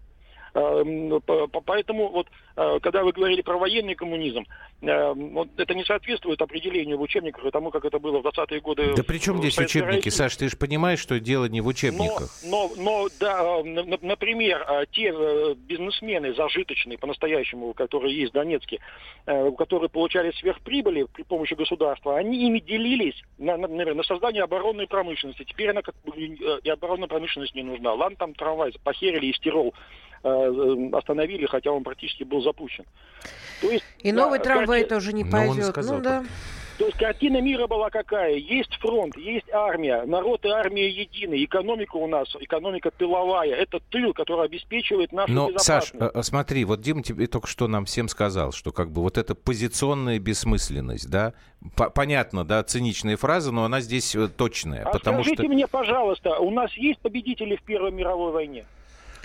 [0.56, 1.20] Эм,
[1.66, 4.46] поэтому вот, э, когда вы говорили про военный коммунизм,
[4.80, 8.60] э, вот это не соответствует определению в учебниках и тому, как это было в 20-е
[8.62, 8.94] годы.
[8.96, 10.10] Да при чем здесь учебники, России.
[10.10, 12.30] Саш, ты же понимаешь, что дело не в учебниках.
[12.42, 13.62] Но, но, но да,
[14.00, 18.80] например, те э, бизнесмены зажиточные по-настоящему, которые есть в Донецке,
[19.26, 25.44] которые получали сверхприбыли при помощи государства, они ими делились на, на, на создание оборонной промышленности.
[25.44, 27.92] Теперь она как бы и оборонная промышленность не нужна.
[27.92, 29.74] Ладно, там трамвай похерили и стирол
[30.15, 32.84] Э, остановили, хотя он практически был запущен.
[33.60, 34.94] То есть, и да, новый трамвай карти...
[34.94, 35.76] тоже не ну, пойдет.
[35.76, 36.24] Ну, да.
[36.78, 38.34] То есть картина мира была какая?
[38.34, 43.54] Есть фронт, есть армия, народ и армия едины, экономика у нас, экономика тыловая.
[43.54, 45.98] Это тыл, который обеспечивает нашу Но, безопасность.
[45.98, 49.16] Саш, э, смотри, вот Дима тебе только что нам всем сказал, что как бы вот
[49.16, 51.32] эта позиционная бессмысленность, да,
[51.94, 54.84] понятно, да, циничная фраза, но она здесь э, точная.
[54.84, 55.52] А потому скажите что...
[55.52, 58.66] мне, пожалуйста, у нас есть победители в Первой мировой войне?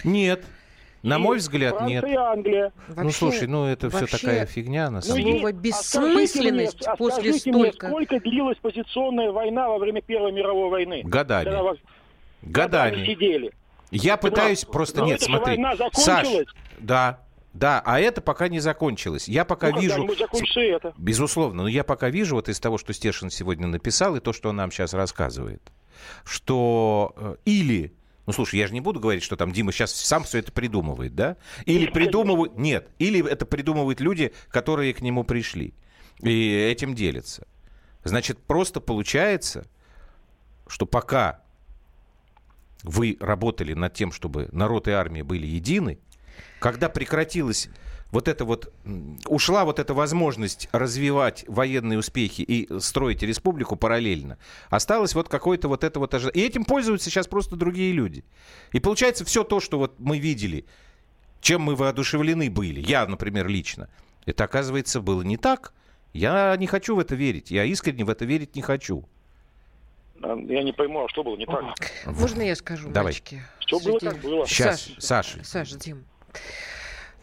[0.05, 0.45] Нет.
[1.03, 2.03] На мой взгляд, Франция нет.
[2.03, 2.73] И Англия.
[2.87, 5.39] Ну, вообще, ну, слушай, ну это все такая фигня, на самом деле.
[5.39, 7.57] Слово бессмысленность а после столько...
[7.57, 11.01] Мне, сколько длилась позиционная война во время Первой мировой войны?
[11.03, 11.45] Годами.
[11.45, 11.73] Когда,
[12.41, 13.05] Годами.
[13.05, 13.51] сидели.
[13.89, 15.01] Я пытаюсь ну, просто...
[15.01, 15.55] Нет, смотри.
[15.55, 16.27] Война Саш,
[16.79, 17.19] да,
[17.53, 19.27] да, а это пока не закончилось.
[19.27, 20.07] Я пока ну, вижу...
[20.55, 20.93] это?
[20.97, 24.49] Безусловно, но я пока вижу вот из того, что Стешин сегодня написал, и то, что
[24.49, 25.61] он нам сейчас рассказывает,
[26.23, 27.93] что э, или
[28.31, 31.13] ну, слушай, я же не буду говорить, что там Дима сейчас сам все это придумывает,
[31.15, 31.35] да?
[31.65, 32.57] Или придумывают...
[32.57, 35.73] Нет, или это придумывают люди, которые к нему пришли
[36.21, 37.45] и этим делятся.
[38.05, 39.65] Значит, просто получается,
[40.65, 41.41] что пока
[42.83, 45.99] вы работали над тем, чтобы народ и армия были едины,
[46.59, 47.67] когда прекратилась
[48.11, 48.73] вот это вот,
[49.25, 54.37] ушла вот эта возможность развивать военные успехи и строить республику параллельно,
[54.69, 56.13] осталось вот какое-то вот это вот...
[56.13, 58.23] И этим пользуются сейчас просто другие люди.
[58.73, 60.65] И получается все то, что вот мы видели,
[61.39, 63.89] чем мы воодушевлены были, я, например, лично,
[64.25, 65.73] это, оказывается, было не так.
[66.13, 67.51] Я не хочу в это верить.
[67.51, 69.07] Я искренне в это верить не хочу.
[70.21, 71.75] А, я не пойму, а что было не так?
[72.05, 73.13] Можно я скажу, Давай.
[73.13, 73.41] мальчики?
[73.59, 74.45] Что было, как было.
[74.45, 75.43] Сейчас, Саша.
[75.43, 76.05] Саша, Дим.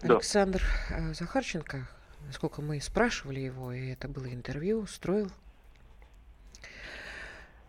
[0.03, 1.13] Александр да.
[1.15, 1.89] Захарченко,
[2.27, 5.31] насколько мы спрашивали его, и это было интервью, строил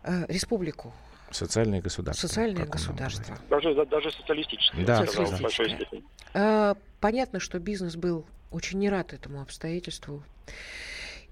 [0.04, 0.92] э, республику.
[1.30, 2.26] Социальное государство.
[2.26, 3.38] Социальное государство.
[3.48, 4.84] Даже, даже социалистическое.
[4.84, 6.02] Да, социалистическое.
[6.34, 6.76] Да.
[7.00, 10.22] Понятно, что бизнес был очень не рад этому обстоятельству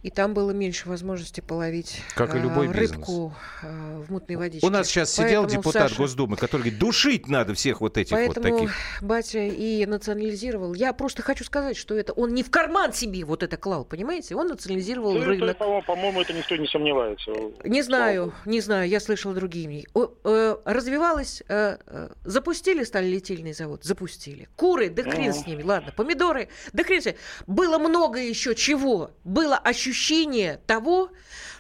[0.03, 4.07] и там было меньше возможности половить как и любой рыбку бизнес.
[4.07, 4.67] в мутной водичке.
[4.67, 8.13] У нас сейчас Поэтому, сидел депутат Саша, Госдумы, который говорит, душить надо всех вот этих
[8.13, 8.77] Поэтому вот таких.
[9.03, 10.75] батя и национализировал.
[10.75, 14.37] Я просто хочу сказать, что это он не в карман себе вот это клал, понимаете?
[14.37, 15.51] Он национализировал да, рынок.
[15.51, 17.33] Это, по-моему, это никто не сомневается.
[17.65, 19.87] Не знаю, не знаю, я слышал другими.
[20.25, 24.49] Э, развивалось, э, э, запустили сталелитейный завод, запустили.
[24.55, 27.19] Куры, да хрен с ними, ладно, помидоры, да хрен с ними.
[27.49, 29.11] Было много еще чего.
[29.25, 31.11] Было ощущение ощущение того,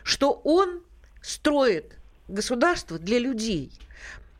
[0.02, 0.82] что он
[1.22, 3.72] строит государство для людей.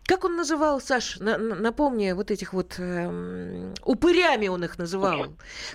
[0.05, 5.27] Как он называл, Саш, на, напомни, вот этих вот э, упырями он их называл,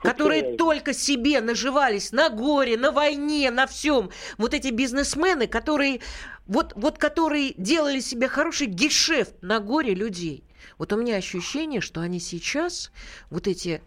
[0.01, 4.09] которые только себе наживались на горе, на войне, на всем.
[4.39, 6.01] Вот эти бизнесмены, которые
[6.47, 10.43] вот, вот которые делали себе хороший гешефт на горе людей.
[10.79, 12.91] Вот у меня ощущение, что они сейчас,
[13.29, 13.81] вот эти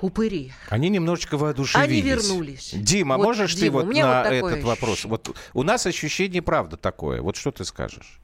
[0.00, 0.52] упыри.
[0.68, 1.90] Они немножечко воодушевились.
[1.90, 2.74] Они вернулись.
[2.74, 4.66] Дима, вот, можешь Дима, ты вот на вот этот ощущение.
[4.66, 5.04] вопрос?
[5.04, 7.22] Вот у нас ощущение правда такое.
[7.22, 8.18] Вот что ты скажешь?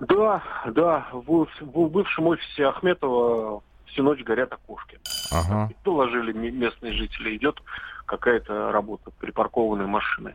[0.00, 1.06] Да, да.
[1.12, 4.98] В, в бывшем офисе Ахметова всю ночь горят окошки.
[5.30, 5.70] Ага.
[5.84, 7.36] Доложили местные жители.
[7.36, 7.60] Идет
[8.06, 10.34] какая-то работа, припаркованной машины.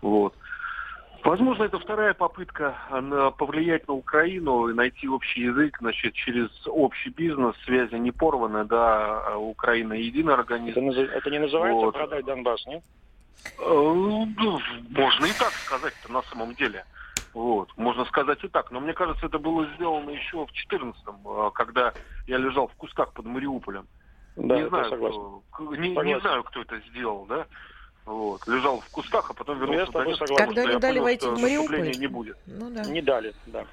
[0.00, 0.34] Вот.
[1.24, 7.08] Возможно, это вторая попытка э, повлиять на Украину и найти общий язык, значит, через общий
[7.08, 10.90] бизнес, связи не порваны, да, а Украина единый организм.
[10.90, 11.94] Это, это не называется вот.
[11.94, 12.82] продать Донбасс, нет?
[13.58, 14.60] Э, ну,
[14.90, 16.84] можно и так сказать-то на самом деле.
[17.32, 18.70] Вот, можно сказать и так.
[18.70, 21.94] Но мне кажется, это было сделано еще в 14-м, э, когда
[22.26, 23.86] я лежал в кусках под Мариуполем.
[24.36, 27.46] Да, не знаю, кто, не, не знаю, кто это сделал, да.
[28.06, 28.46] Вот.
[28.46, 30.22] Лежал в кустах, а потом вернулся в Донецк.
[30.36, 31.98] Когда не дали понял, войти в Мариуполь?
[31.98, 32.36] не будет.
[32.46, 32.84] Ну, да.
[32.84, 33.64] Не дали, да.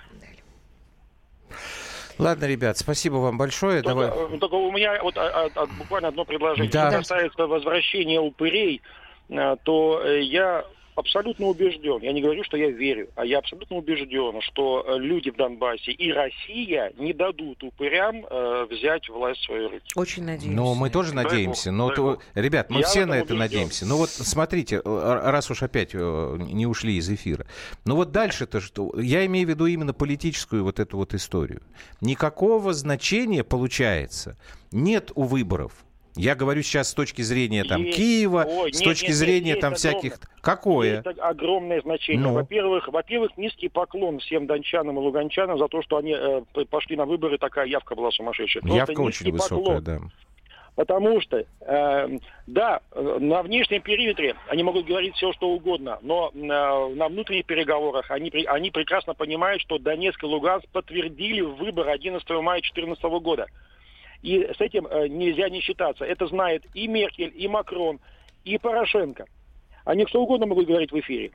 [2.17, 3.81] Ладно, ребят, спасибо вам большое.
[3.81, 4.35] Только, Давай.
[4.35, 6.71] Э, только у меня вот а, а, буквально одно предложение.
[6.71, 6.89] Да.
[6.89, 8.81] Что касается возвращения упырей,
[9.29, 10.63] э, то э, я
[10.95, 15.29] абсолютно убежден, я не говорю, что я верю, а я абсолютно убежден, что э, люди
[15.31, 19.81] в Донбассе и Россия не дадут упырям э, взять власть в свои руки.
[19.95, 20.55] Очень надеемся.
[20.55, 21.69] Ну, мы тоже Дай надеемся.
[21.71, 22.23] бог, но, дай то, бог.
[22.35, 23.37] ребят, мы Я все на это убежден.
[23.39, 23.85] надеемся.
[23.85, 27.45] Ну вот смотрите, э, раз уж опять э, не ушли из эфира.
[27.85, 28.91] Ну вот дальше-то что?
[28.99, 31.61] Я имею в виду именно политическую вот эту вот историю.
[32.01, 34.37] Никакого значения, получается,
[34.71, 35.73] нет у выборов.
[36.15, 37.97] Я говорю сейчас с точки зрения там Есть.
[37.97, 39.77] Киева, Ой, с нет, точки нет, нет, зрения есть там огромное.
[39.77, 40.19] всяких...
[40.41, 40.99] Какое?
[40.99, 42.21] Это огромное значение.
[42.21, 42.33] Ну.
[42.33, 47.05] Во-первых, во-первых, низкий поклон всем дончанам и луганчанам за то, что они э, пошли на
[47.05, 48.61] выборы, такая явка была сумасшедшая.
[48.61, 49.83] Просто Явка низкий очень высокая, поклон.
[49.83, 49.99] да.
[50.75, 56.31] Потому что, э, да, э, на внешнем периметре они могут говорить все, что угодно, но
[56.33, 62.27] э, на внутренних переговорах они, они прекрасно понимают, что Донецк и Луганск подтвердили выбор 11
[62.29, 63.47] мая 2014 года.
[64.21, 66.05] И с этим э, нельзя не считаться.
[66.05, 67.99] Это знает и Меркель, и Макрон,
[68.43, 69.25] и Порошенко.
[69.85, 71.31] Они что угодно могут говорить в эфире.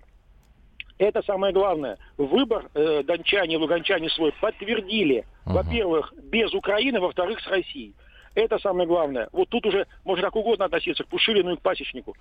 [0.99, 1.99] Это самое главное.
[2.17, 5.27] Выбор э, дончане и луганчане свой подтвердили.
[5.45, 5.55] Мгм.
[5.55, 7.95] Во-первых, без Украины, во-вторых, с Россией.
[8.35, 9.29] Это самое главное.
[9.33, 12.15] Вот тут уже можно как угодно относиться к Пушилину и к Пасечнику.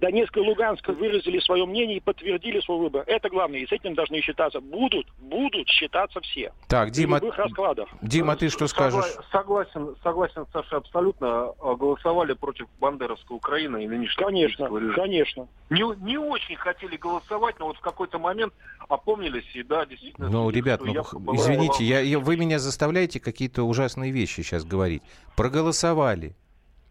[0.00, 3.04] Донецк и Луганск выразили свое мнение и подтвердили свой выбор.
[3.06, 3.60] Это главное.
[3.60, 4.60] И с этим должны считаться.
[4.60, 6.52] Будут, будут считаться все.
[6.68, 7.88] Так, Дима, любых раскладах.
[8.02, 9.04] Дима, ты что скажешь?
[9.32, 11.52] Согласен, согласен, Саша, абсолютно.
[11.58, 15.48] Голосовали против бандеровской Украины и нынешнего Конечно, конечно.
[15.70, 18.52] Не, не очень хотели голосовать, но вот в какой-то момент
[18.88, 20.28] опомнились, и да, действительно...
[20.28, 24.64] Ну, судили, ребят, ну, была- извините, я, я- вы меня заставляете какие-то ужасные вещи сейчас
[24.64, 25.02] говорить.
[25.36, 26.36] Проголосовали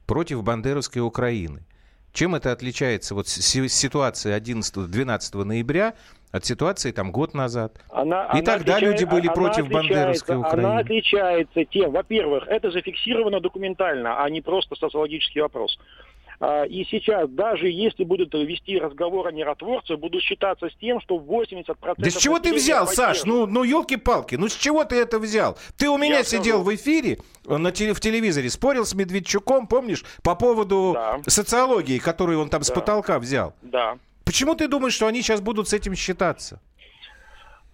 [0.08, 1.66] против бандеровской Украины.
[2.16, 5.96] Чем это отличается вот с- с ситуации 11-12 ноября
[6.32, 7.74] от ситуации там год назад?
[7.90, 10.66] Она, И она тогда отличает- люди были против бандеровской Украины.
[10.68, 15.78] Она отличается тем, во-первых, это зафиксировано документально, а не просто социологический вопрос.
[16.40, 21.16] А, И сейчас, даже если будут вести разговор о миротворцах, будут считаться с тем, что
[21.18, 21.96] 80%...
[21.98, 23.24] Да с чего ты взял, Саш?
[23.26, 25.58] Ну, ну елки-палки, ну с чего ты это взял?
[25.78, 26.64] Ты у меня Я сидел скажу.
[26.64, 31.20] в эфире э, на теле- в телевизоре, спорил с Медведчуком, помнишь, по поводу Да.
[31.28, 32.76] социологии, которую он там с Да.
[32.76, 33.54] потолка взял.
[33.62, 33.98] Да.
[34.26, 36.60] Почему ты думаешь, что они сейчас будут с этим считаться?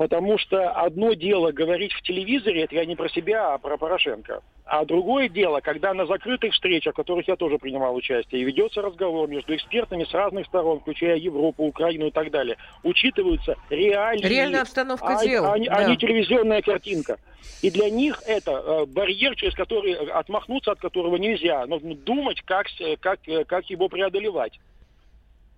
[0.01, 4.41] Потому что одно дело говорить в телевизоре, это я не про себя, а про Порошенко.
[4.65, 8.81] А другое дело, когда на закрытых встречах, в которых я тоже принимал участие, и ведется
[8.81, 14.27] разговор между экспертами с разных сторон, включая Европу, Украину и так далее, учитываются реальные...
[14.27, 15.45] Реальная обстановка а, дел.
[15.45, 15.75] а да.
[15.75, 17.19] а не телевизионная картинка.
[17.61, 21.67] И для них это э, барьер, через который э, отмахнуться от которого нельзя.
[21.67, 24.59] Нужно думать, как, с- как, э, как его преодолевать.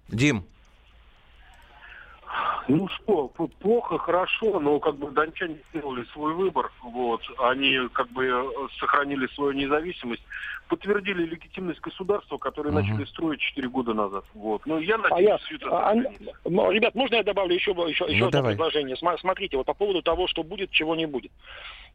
[0.10, 0.44] Дим,
[2.68, 3.28] Ну что,
[3.60, 9.28] плохо, хорошо, но как бы дончане сделали свой выбор, вот, они как бы э, сохранили
[9.28, 10.24] свою независимость,
[10.70, 12.80] подтвердили легитимность государства, которое Мгм.
[12.82, 14.62] начали строить 4 года назад, вот.
[14.66, 15.96] Ну, я А надеюсь, я, все это а, а,
[16.72, 18.54] ребят, можно я добавлю еще, еще, еще Ну, одно давай.
[18.56, 18.96] предложение?
[18.96, 21.32] Смотрите, вот по поводу того, что будет, чего не будет.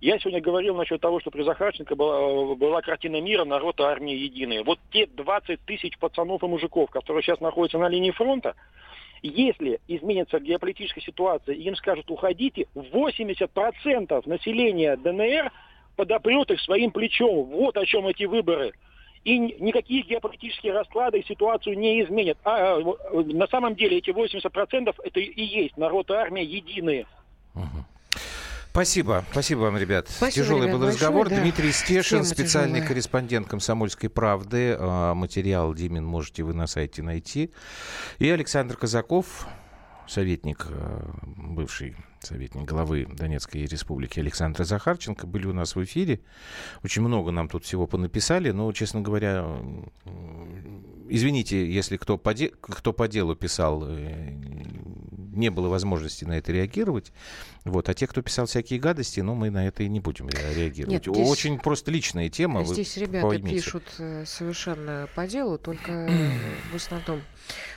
[0.00, 4.16] Я сегодня говорил насчет того, что при Захарченко была, была картина мира, народ и армия
[4.16, 4.62] единые.
[4.62, 8.54] Вот те 20 тысяч пацанов и мужиков, которые сейчас находятся на линии фронта,
[9.22, 15.52] если изменится геополитическая ситуация, им скажут уходите, 80% населения ДНР
[15.96, 17.44] подопрет их своим плечом.
[17.46, 18.72] Вот о чем эти выборы.
[19.24, 22.38] И никакие геополитические расклады ситуацию не изменят.
[22.44, 27.06] А, э, э, на самом деле эти 80% это и есть народ и армия единые.
[28.78, 29.24] Спасибо.
[29.32, 30.08] Спасибо вам, ребят.
[30.08, 31.28] Спасибо, Тяжелый ребят, был большое, разговор.
[31.30, 31.40] да.
[31.40, 32.88] Дмитрий Стешин, Тема специальный тяжелая.
[32.88, 34.76] корреспондент «Комсомольской правды».
[34.78, 37.50] А, Материал Димин можете вы на сайте найти.
[38.20, 39.48] И Александр Казаков,
[40.06, 46.20] советник, э, бывший советник главы Донецкой республики Александра Захарченко, были у нас в эфире.
[46.84, 49.56] Очень много нам тут всего понаписали, но, честно говоря,
[51.08, 54.30] извините, если кто по, де- кто по делу писал, э,
[55.38, 57.12] не было возможности на это реагировать.
[57.64, 57.88] Вот.
[57.88, 61.06] А те, кто писал всякие гадости, ну, мы на это и не будем ре- реагировать.
[61.06, 62.64] Нет, здесь- Очень просто личная тема.
[62.64, 63.56] Здесь ребята поймите.
[63.56, 66.08] пишут э, совершенно по делу, только
[66.72, 67.20] в основном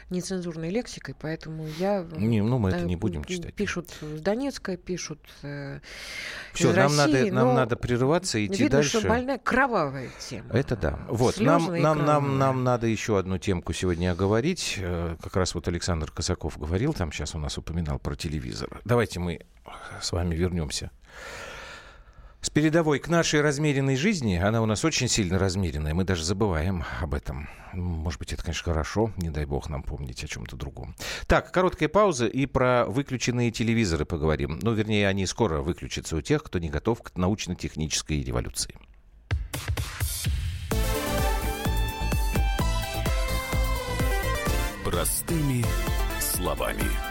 [0.10, 2.02] нецензурной лексикой, поэтому я...
[2.12, 3.54] э, Не, ну, мы это э, не будем читать.
[3.54, 5.20] Пишут с Донецка, пишут
[6.54, 9.00] Все, нам, надо, России, нам но надо прерываться и идти Видно, дальше.
[9.00, 10.50] что больная кровавая тема.
[10.54, 11.00] Это да.
[11.08, 14.80] Вот, нам, нам, нам, нам надо еще одну темку сегодня оговорить.
[15.22, 18.82] Как раз вот Александр Косаков говорил, там сейчас у нас упоминал про телевизор.
[18.84, 19.40] Давайте мы
[20.02, 20.92] с вами вернемся.
[22.42, 26.84] С передовой к нашей размеренной жизни, она у нас очень сильно размеренная, мы даже забываем
[27.00, 27.48] об этом.
[27.72, 30.96] Может быть, это, конечно, хорошо, не дай бог нам помнить о чем-то другом.
[31.28, 34.58] Так, короткая пауза и про выключенные телевизоры поговорим.
[34.64, 38.76] Ну, вернее, они скоро выключатся у тех, кто не готов к научно-технической революции.
[44.84, 45.64] Простыми
[46.20, 47.11] словами.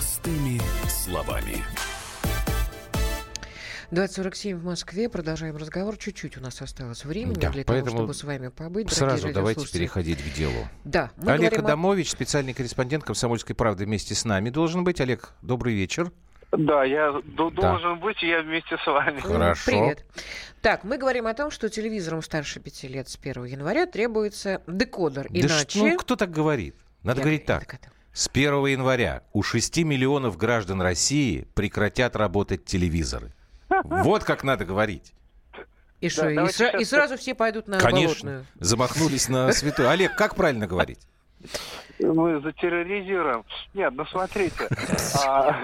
[0.00, 1.58] Простыми словами.
[3.90, 5.10] 20.47 в Москве.
[5.10, 5.98] Продолжаем разговор.
[5.98, 8.90] Чуть-чуть у нас осталось времени Да, для поэтому того, чтобы с вами побыть.
[8.90, 10.66] Сразу давайте переходить к делу.
[10.84, 15.02] Да, мы Олег говорим о- Адамович, специальный корреспондент «Комсомольской правды» вместе с нами должен быть.
[15.02, 16.10] Олег, добрый вечер.
[16.50, 17.50] Да, я Да.
[17.50, 19.20] должен быть, и я вместе с вами.
[19.20, 19.70] Хорошо.
[19.70, 20.06] Привет.
[20.62, 25.26] Так, мы говорим о том, что телевизорам старше 5 лет с 1 января требуется декодер.
[25.28, 25.78] Да Иначе...
[25.78, 26.74] ш- ну, кто так говорит?
[27.02, 27.78] Надо Я- говорить я так.
[28.12, 33.32] С 1 января у 6 миллионов граждан России прекратят работать телевизоры.
[33.84, 35.12] Вот как надо говорить.
[36.00, 38.30] И что, и, давайте сра- и сразу все пойдут на Конечно.
[38.30, 38.46] болотную?
[38.58, 39.88] Замахнулись на святую.
[39.90, 40.98] Олег, как правильно говорить?
[41.98, 43.44] Мы затерроризируем.
[43.74, 44.68] Нет, ну смотрите.
[45.26, 45.60] а,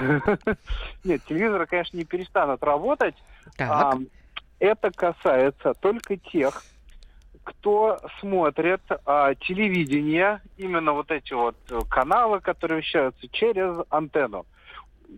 [1.05, 3.14] Нет, телевизоры, конечно, не перестанут работать.
[3.59, 6.62] Это касается только тех,
[7.47, 14.44] кто смотрит а, телевидение, именно вот эти вот э, каналы, которые вещаются через антенну.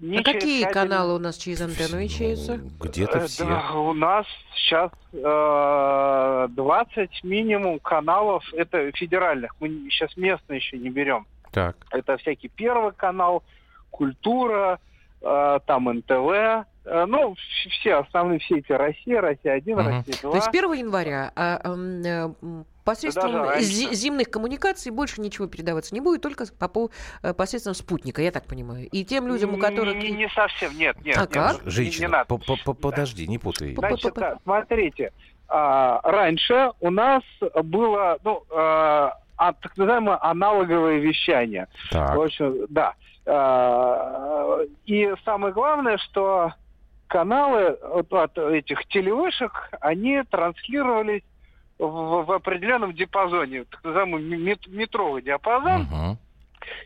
[0.03, 0.74] Не а через какие кабель.
[0.74, 2.57] каналы у нас через антенну вещаются?
[2.59, 3.47] Ну, Где-то Э, все.
[3.47, 10.91] да, у нас сейчас э, 20 минимум каналов, это федеральных, мы сейчас местные еще не
[10.91, 11.26] берем.
[11.51, 11.76] Так.
[11.91, 13.43] Это всякий Первый канал,
[13.91, 14.79] Культура,
[15.22, 16.66] э, там НТВ,
[17.07, 17.39] ну, в-
[17.70, 19.86] все основные, все эти Россия, Россия-1, Мгм.
[19.89, 20.30] Россия-2.
[20.30, 21.68] То есть 1 января а, э,
[22.43, 23.64] м, посредством раньше.
[23.66, 26.91] зи- зимних коммуникаций больше ничего передаваться не будет, только по, по-
[27.22, 28.89] э, посредством спутника, я так понимаю.
[28.91, 29.95] И тем людям, у Не- которых...
[29.97, 31.16] Не, не совсем, нет, нет.
[31.16, 31.59] А нет, как?
[31.61, 32.24] не- не Женщина, надо.
[32.26, 33.74] по- по- по- подожди, не путай.
[33.74, 35.12] Значит, да, смотрите,
[35.49, 37.22] а, раньше у нас
[37.64, 41.68] было, ну, а, а, так называемое аналоговое вещание.
[41.91, 42.16] Так.
[42.16, 42.95] В общем, да.
[43.26, 46.53] А, И самое главное, что
[47.09, 51.22] каналы от, от этих телевышек, они транслировались
[51.78, 55.86] в, в определенном диапазоне, так называемый мет- метровый диапазон.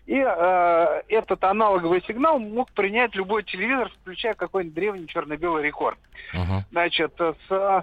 [0.07, 5.99] И э, этот аналоговый сигнал мог принять любой телевизор, включая какой-нибудь древний черно-белый рекорд.
[6.33, 6.65] Мгм.
[6.71, 7.83] Значит, с, э,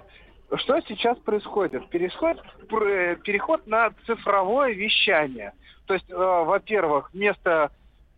[0.56, 1.90] что сейчас происходит?
[1.90, 5.52] Происходит пр- переход на цифровое вещание.
[5.86, 7.70] То есть, э, во-первых, вместо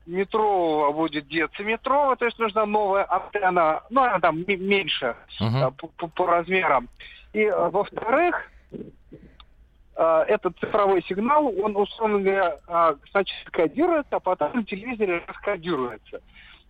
[0.06, 5.16] метрового будет дециметрового, то есть нужна новая антенна, ну, она там меньше
[5.66, 6.88] э, по, по- по размерам.
[7.32, 8.50] И, э, во-вторых,
[9.96, 16.20] э, этот цифровой сигнал, он, условно говоря, э, сначала кодируется, а потом на телевизоре раскодируется.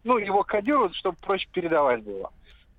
[0.04, 2.30] Ну, его кодируют, чтобы проще передавать было.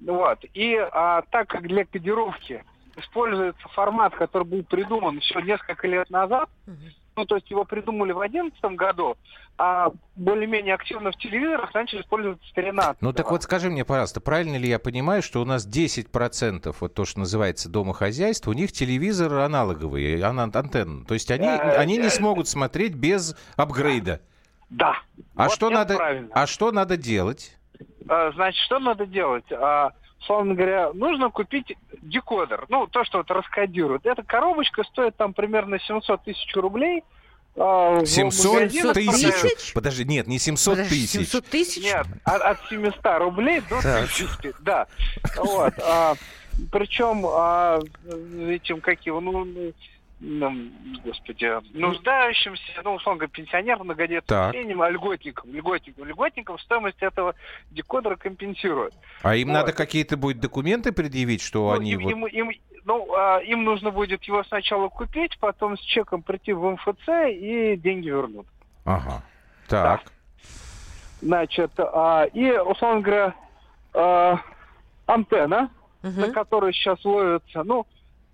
[0.06, 0.40] Вот.
[0.54, 2.64] И а, так как для кодировки
[2.98, 6.92] используется формат, который был придуман еще несколько лет назад, Мгм.
[7.16, 9.16] Ну, то есть его придумали в 2011 году,
[9.58, 14.20] а более-менее активно в телевизорах начали использоваться с 13 Ну так вот скажи мне, пожалуйста,
[14.20, 18.72] правильно ли я понимаю, что у нас 10% вот то, что называется домохозяйство, у них
[18.72, 21.06] телевизор аналоговый, ана- антенна.
[21.06, 22.10] То есть они, Э, они не э.
[22.10, 24.22] смогут смотреть без апгрейда.
[24.70, 24.96] Да.
[25.36, 25.96] А Вот что надо?
[25.98, 26.30] правильно.
[26.34, 27.56] А что надо делать?
[28.10, 29.46] А, Значит, что надо делать?
[30.24, 32.66] А, Условно говоря, нужно купить декодер.
[32.70, 34.06] Ну, то, что вот раскодирует.
[34.06, 37.04] Эта коробочка стоит там примерно 700 тысяч рублей.
[37.58, 39.42] а, в 700 магазинах тысяч?
[39.42, 39.74] тысяч?
[39.74, 41.12] Подожди, нет, не 700 Подожди, тысяч.
[41.12, 41.84] 700 тысяч?
[41.84, 44.04] Нет, от, от 700 рублей до Так.
[44.06, 44.88] 1000, да.
[45.38, 45.74] Вот.
[45.80, 46.16] А,
[46.72, 47.80] причем а,
[48.48, 49.46] этим какие, ну,
[50.26, 50.72] ну,
[51.04, 57.36] господи, нуждающимся, ну, условно говоря, пенсионерам, многодетным семьям, а льготникам, льготникам, льготникам стоимость этого
[57.72, 58.94] декодера компенсирует.
[59.22, 59.54] А им Вот.
[59.56, 62.10] надо какие-то будет документы предъявить, что Ну, они им, вот...
[62.12, 66.70] им- им- ну, а, им нужно будет его сначала купить, потом с чеком прийти в
[66.72, 68.48] МФЦ и деньги вернут.
[68.86, 69.24] Ага.
[69.68, 70.04] Так.
[71.22, 73.34] Значит, а, и, условно говоря,
[73.94, 74.40] а,
[75.06, 75.70] антенна,
[76.02, 76.20] Мгм.
[76.22, 77.86] на которой сейчас ловится, ну,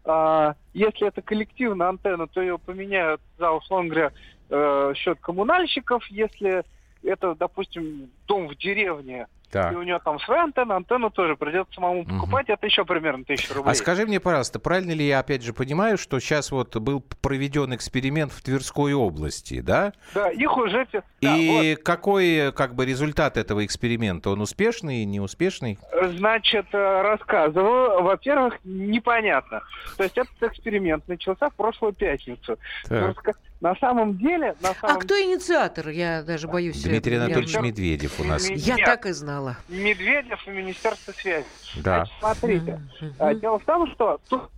[0.06, 4.12] а, если это коллективная антенна, то ее поменяют за, условно говоря,
[4.50, 6.06] э, счет коммунальщиков.
[6.08, 6.64] Если
[7.04, 9.74] это, допустим, дом в деревне, Так.
[9.74, 13.54] и у него там своя антенна, антенну тоже придется самому покупать, это еще примерно тысяча
[13.54, 13.72] рублей.
[13.72, 17.74] А скажи мне, пожалуйста, правильно ли я опять же понимаю, что сейчас вот был проведен
[17.74, 19.94] эксперимент в Тверской области, да?
[20.14, 20.86] Да, их уже...
[20.92, 24.30] те- да, И какой как бы результат этого эксперимента?
[24.30, 25.80] Он успешный, неуспешный?
[25.94, 26.12] вот.
[26.12, 28.04] Значит, э, рассказываю.
[28.04, 29.62] Во-первых, непонятно.
[29.98, 32.58] То есть этот эксперимент начался в прошлую пятницу.
[32.88, 33.16] Так.
[33.62, 34.56] На самом деле...
[34.62, 35.90] На А самом кто инициатор?
[35.90, 36.82] Я даже боюсь.
[36.82, 38.50] Дмитрий Анатольевич я- Медведев у нас.
[38.50, 38.86] Я Нет.
[38.86, 39.39] так и знала.
[39.68, 41.46] Медведев и Министерство связи.
[41.78, 42.06] Да.
[42.06, 42.82] Значит, смотрите.
[43.20, 44.50] А, Дело в том, что тут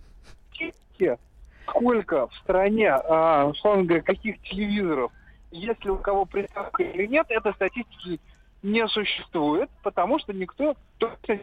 [1.68, 5.12] сколько в стране, а, условно говоря, каких телевизоров,
[5.50, 8.20] если у кого приставка или нет, этой статистики
[8.62, 11.34] не существует, потому что никто точно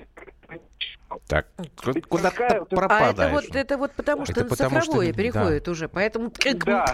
[0.50, 1.22] не считал.
[1.28, 1.48] Так,
[2.08, 3.32] куда какая- ты А это А это пропадаешь?
[3.34, 6.32] вот, это вот потому что Это на потому что цифровое не- переходит уже, поэтому...
[6.66, 6.86] Да.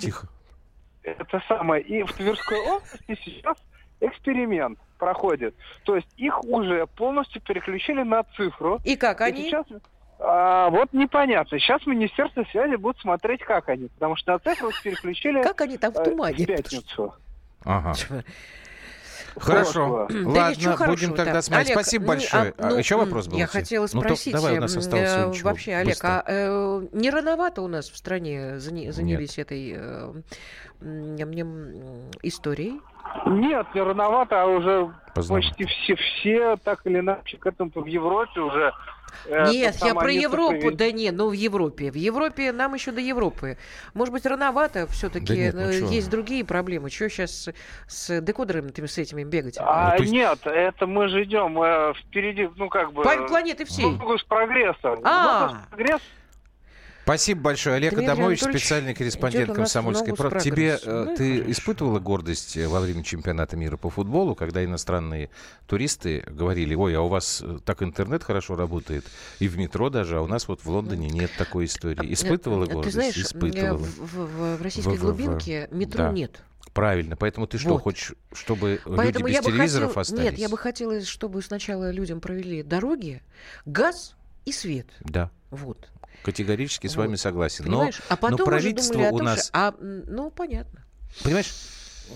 [0.00, 0.28] Тихо.
[1.02, 1.82] Это самое.
[1.82, 3.56] И в Тверской области сейчас
[4.00, 5.54] эксперимент проходит.
[5.84, 8.80] То есть их уже полностью переключили на цифру.
[8.84, 9.42] И как И они?
[9.44, 9.64] сейчас
[10.20, 11.58] а, вот непонятно.
[11.60, 13.88] Сейчас Министерство связи будет смотреть, как они.
[13.88, 16.44] Потому что на цифру переключили Как они там в э, тумане?
[16.44, 17.14] в пятницу.
[17.64, 17.94] Ага.
[19.36, 20.06] Хорошо.
[20.08, 20.08] Прошлого.
[20.34, 21.42] Да Ладно, будем тогда да.
[21.42, 21.68] смотреть.
[21.68, 22.54] Олег, Спасибо ну, большое.
[22.58, 23.38] а, А ну, еще вопрос был?
[23.38, 25.48] Я хотела Ну, то спросить, давай, у нас м, осталось э, ничего.
[25.50, 26.08] вообще, Олег, Быстро.
[26.08, 30.12] а э, не рановато у нас в стране занялись этой э,
[32.22, 32.80] историей?
[33.26, 35.48] Нет, не рановато, а уже Поздновато.
[35.48, 38.72] почти все, все так или иначе к этому в Европе уже.
[39.26, 41.90] э, Нет, я про Европу, цифровизм- да не, ну в Европе.
[41.90, 43.56] В Европе нам еще до Европы.
[43.94, 45.26] Может быть, рановато все-таки.
[45.26, 45.86] Да нет, ну чё.
[45.94, 46.90] есть другие проблемы.
[46.90, 47.52] Чего сейчас с,
[47.88, 49.56] с декодерами с этими бегать?
[49.58, 53.02] А, Ну, есть- нет, это мы же идем э, впереди, ну как бы...
[53.02, 53.90] По планеты всей.
[53.90, 54.98] Ногу с прогрессом.
[55.04, 55.40] А.
[55.48, 56.06] Ногу с прогрессом.
[57.08, 57.76] Спасибо большое.
[57.76, 60.40] Олег Дмитрий Адамович, Анатольевич специальный корреспондент «Комсомольской правды».
[60.40, 61.52] Тебе, э, Ну ты хорошо.
[61.52, 65.30] испытывала гордость э, во время чемпионата мира по футболу, когда иностранные
[65.66, 69.06] туристы говорили, ой, а у вас э, так интернет хорошо работает,
[69.38, 72.12] и в метро даже, а у нас вот в Лондоне нет такой истории.
[72.12, 72.84] Испытывала Э, гордость?
[72.84, 73.78] Ты знаешь, Испытывала.
[73.78, 76.12] в, в- в российской В- в- в- глубинке метро да.
[76.12, 76.42] нет.
[76.74, 77.16] Правильно.
[77.16, 77.84] Поэтому ты что, Вот.
[77.84, 80.00] хочешь, чтобы Поэтому люди без телевизоров хотела...
[80.02, 80.24] остались?
[80.24, 83.22] Нет, я бы хотела, чтобы сначала людям провели дороги,
[83.64, 84.88] газ и свет.
[85.00, 85.88] Да, Вот.
[86.22, 87.20] Категорически с вами Вот.
[87.20, 87.64] согласен.
[87.66, 88.00] Но, Понимаешь?
[88.08, 89.50] а потом уже правительство думали о у том, нас- что...
[89.54, 90.84] А, ну, понятно.
[91.22, 91.52] Понимаешь,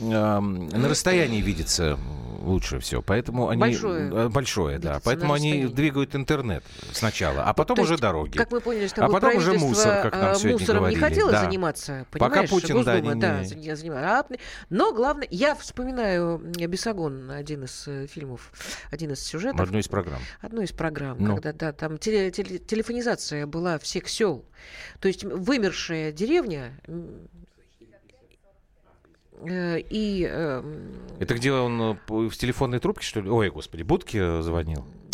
[0.00, 1.98] на расстоянии видится
[2.42, 7.76] лучше все, поэтому они Большое э, большое, да, поэтому они двигают интернет сначала, а потом
[7.76, 8.36] То уже есть, дороги.
[8.36, 10.98] Как мы поняли, что А потом уже мусор, как нам э, сегодня мусором говорили.
[10.98, 11.44] не хотело Да.
[11.44, 12.50] заниматься, Пока понимаешь?
[12.50, 14.04] Путин, да, Госдума, да, не- не занималась.
[14.04, 14.26] А,
[14.70, 18.50] Но главное, я вспоминаю Бесогон, один из э, фильмов,
[18.90, 19.60] один из сюжетов.
[19.60, 20.20] Одну из программ.
[20.40, 21.34] Одну из программ, Ну.
[21.36, 24.44] когда да, там теле- теле- телефонизация была всех сел.
[24.98, 26.72] То есть вымершая деревня
[29.48, 30.62] и э,
[31.18, 33.30] Это где он э, в телефонной трубке, что ли?
[33.30, 34.42] Ой, господи, будки э,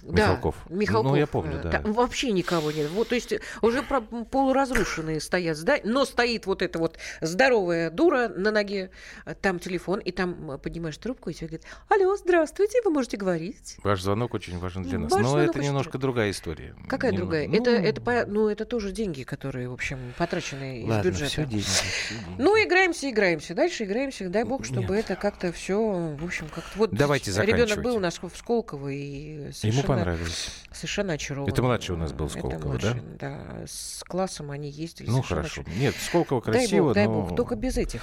[0.09, 0.17] звонил?
[0.17, 0.57] Да, Михалков.
[0.69, 1.13] Михалков.
[1.13, 1.71] Ну, я помню, э, да.
[1.71, 2.91] Там вообще никого нет.
[2.91, 4.01] Вот, то есть э, уже про-
[4.49, 8.91] полуразрушенные стоят здания, но стоит вот эта вот здоровая дура на ноге,
[9.27, 13.77] э, там телефон, и там поднимаешь трубку, и тебе говорит, алло, здравствуйте, вы можете говорить.
[13.83, 15.13] Ваш звонок очень важен для нас.
[15.13, 16.75] Ваш Но это немножко другая история.
[16.89, 17.49] Какая Нем- другая?
[17.49, 21.31] ну, это, это, по- ну, это тоже деньги, которые, в общем, потрачены из Ладно, бюджета.
[21.31, 21.63] все деньги.
[21.65, 21.85] всё
[22.15, 22.43] деньги.
[22.43, 23.55] Ну, играемся, играемся.
[23.55, 24.29] Дальше играемся.
[24.29, 25.05] Дай бог, чтобы Нет.
[25.05, 25.79] это как-то все,
[26.19, 26.71] в общем, как-то...
[26.79, 27.85] Вот Давайте ребенок заканчивать.
[27.85, 30.49] был у нас в Сколково и Ему понравилось.
[30.73, 31.51] совершенно очарован.
[31.51, 32.69] Это младший у нас был Это Сколково, да?
[32.95, 33.39] младший, да?
[33.67, 35.09] С классом они ездили.
[35.11, 35.63] Ну, хорошо.
[35.63, 35.81] очарован.
[35.81, 37.23] Нет, Сколково Дай красиво, бог, дай но...
[37.23, 37.37] бог.
[37.37, 38.03] Только без этих.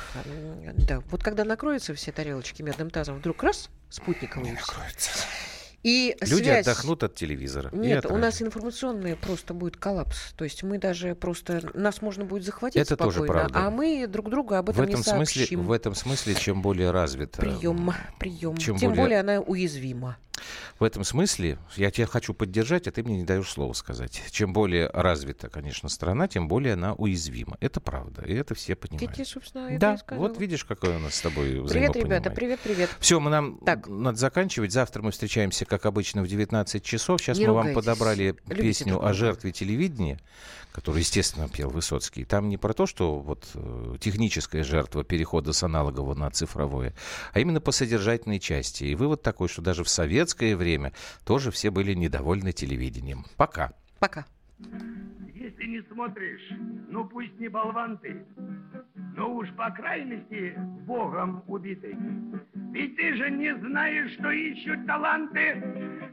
[0.87, 1.01] Да.
[1.09, 4.75] Вот когда накроются все тарелочки медным тазом, вдруг раз, спутниковые все.
[5.83, 6.65] И Люди связь...
[6.65, 7.69] отдохнут от телевизора.
[7.71, 10.33] Нет, от у нас информационный просто будет коллапс.
[10.35, 11.61] То есть мы даже просто...
[11.75, 13.67] Нас можно будет захватить Это тоже спокойно, правда.
[13.67, 15.61] а мы друг друга об в этом, этом не смысле, сообщим.
[15.63, 18.57] в этом смысле, чем более развита, Прием, прием.
[18.57, 19.19] чем Тем более- более...
[19.19, 20.17] она уязвима.
[20.79, 24.21] В этом смысле, я тебя хочу поддержать, а ты мне не даешь слова сказать.
[24.31, 27.57] Чем более развита, конечно, страна, тем более она уязвима.
[27.59, 29.13] Это правда, и это все понимают.
[29.13, 32.59] тебе, собственно, это и Да, вот видишь, какое у нас с тобой Привет, ребята, привет,
[32.61, 32.89] привет.
[32.99, 33.87] Все, мы нам Так.
[33.87, 34.71] надо заканчивать.
[34.71, 37.21] Завтра мы встречаемся, как обычно, в 19 часов.
[37.21, 37.85] Сейчас Не мы вам ругайтесь.
[37.85, 40.19] подобрали Любите песню о жертве телевидения,
[40.71, 42.25] которую, естественно, пел Высоцкий.
[42.25, 46.93] Там не про то, что вот э, техническая жертва перехода с аналогового на цифровое,
[47.33, 48.83] а именно по содержательной части.
[48.83, 49.89] И вывод такой, что даже в
[50.35, 50.91] советское время
[51.23, 53.25] тоже все были недовольны телевидением.
[53.37, 53.71] Пока.
[53.99, 54.25] Пока.
[55.57, 56.51] Если не смотришь,
[56.89, 58.25] ну пусть не болван ты,
[59.15, 60.53] но уж по крайности
[60.85, 61.95] Богом убитый.
[62.73, 65.63] Ведь ты же не знаешь, что ищут таланты,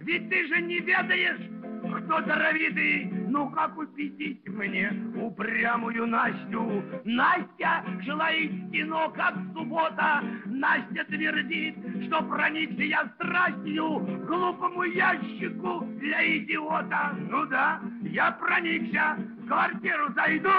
[0.01, 1.41] ведь ты же не ведаешь,
[1.83, 3.11] кто даровитый.
[3.29, 6.85] Ну-ка купите мне упрямую Настю.
[7.05, 10.23] Настя желает кино, как суббота.
[10.45, 11.75] Настя твердит,
[12.07, 17.17] что проникся я страстью глупому ящику для идиота.
[17.29, 19.17] Ну да, я проникся.
[19.43, 20.51] В квартиру зайду,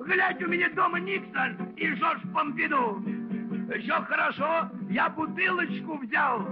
[0.00, 3.02] глядь, у меня дома Никсон и Жорж Помпиду.
[3.74, 6.46] Еще хорошо, я бутылочку взял.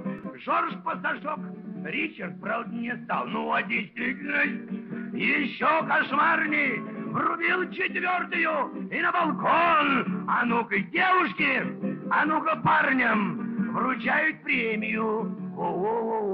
[0.45, 1.41] Жорж Пасашок,
[1.85, 3.26] Ричард, правда, не стал.
[3.26, 6.80] Ну, а действительно, еще кошмарней.
[7.12, 10.26] Врубил четвертую и на балкон.
[10.28, 11.62] А ну-ка, девушки,
[12.11, 15.37] а ну-ка, парням вручают премию.
[15.57, 16.34] О-о-о-о.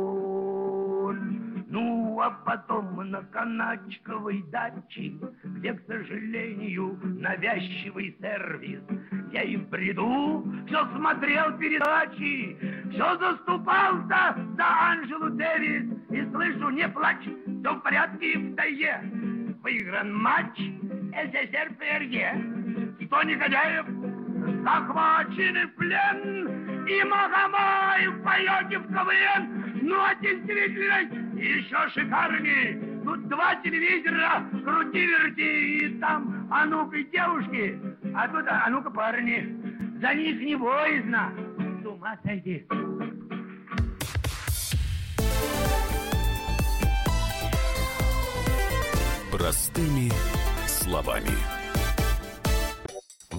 [2.22, 8.82] А потом на каначковой даче, где, к сожалению, навязчивый сервис,
[9.32, 12.58] я им приду, все смотрел передачи,
[12.90, 19.00] все заступался за Анжелу Дэвис, и слышу, не плачь, все в порядке в тайге.
[19.62, 23.06] Выигран матч СССР ПРГ.
[23.06, 23.86] Сто негодяев
[24.62, 29.60] захвачены в плен, и Магомаев поете в КВН.
[29.82, 30.14] Ну, а
[31.41, 33.03] действительно, еще шикарнее.
[33.05, 37.78] Тут два телевизора, крути-верти, и там, а ну-ка, девушки,
[38.14, 39.57] а тут, а ну-ка, парни.
[40.01, 41.32] За них не боязно.
[41.82, 42.66] С ума сойти.
[49.32, 50.11] Простыми
[50.66, 51.59] словами.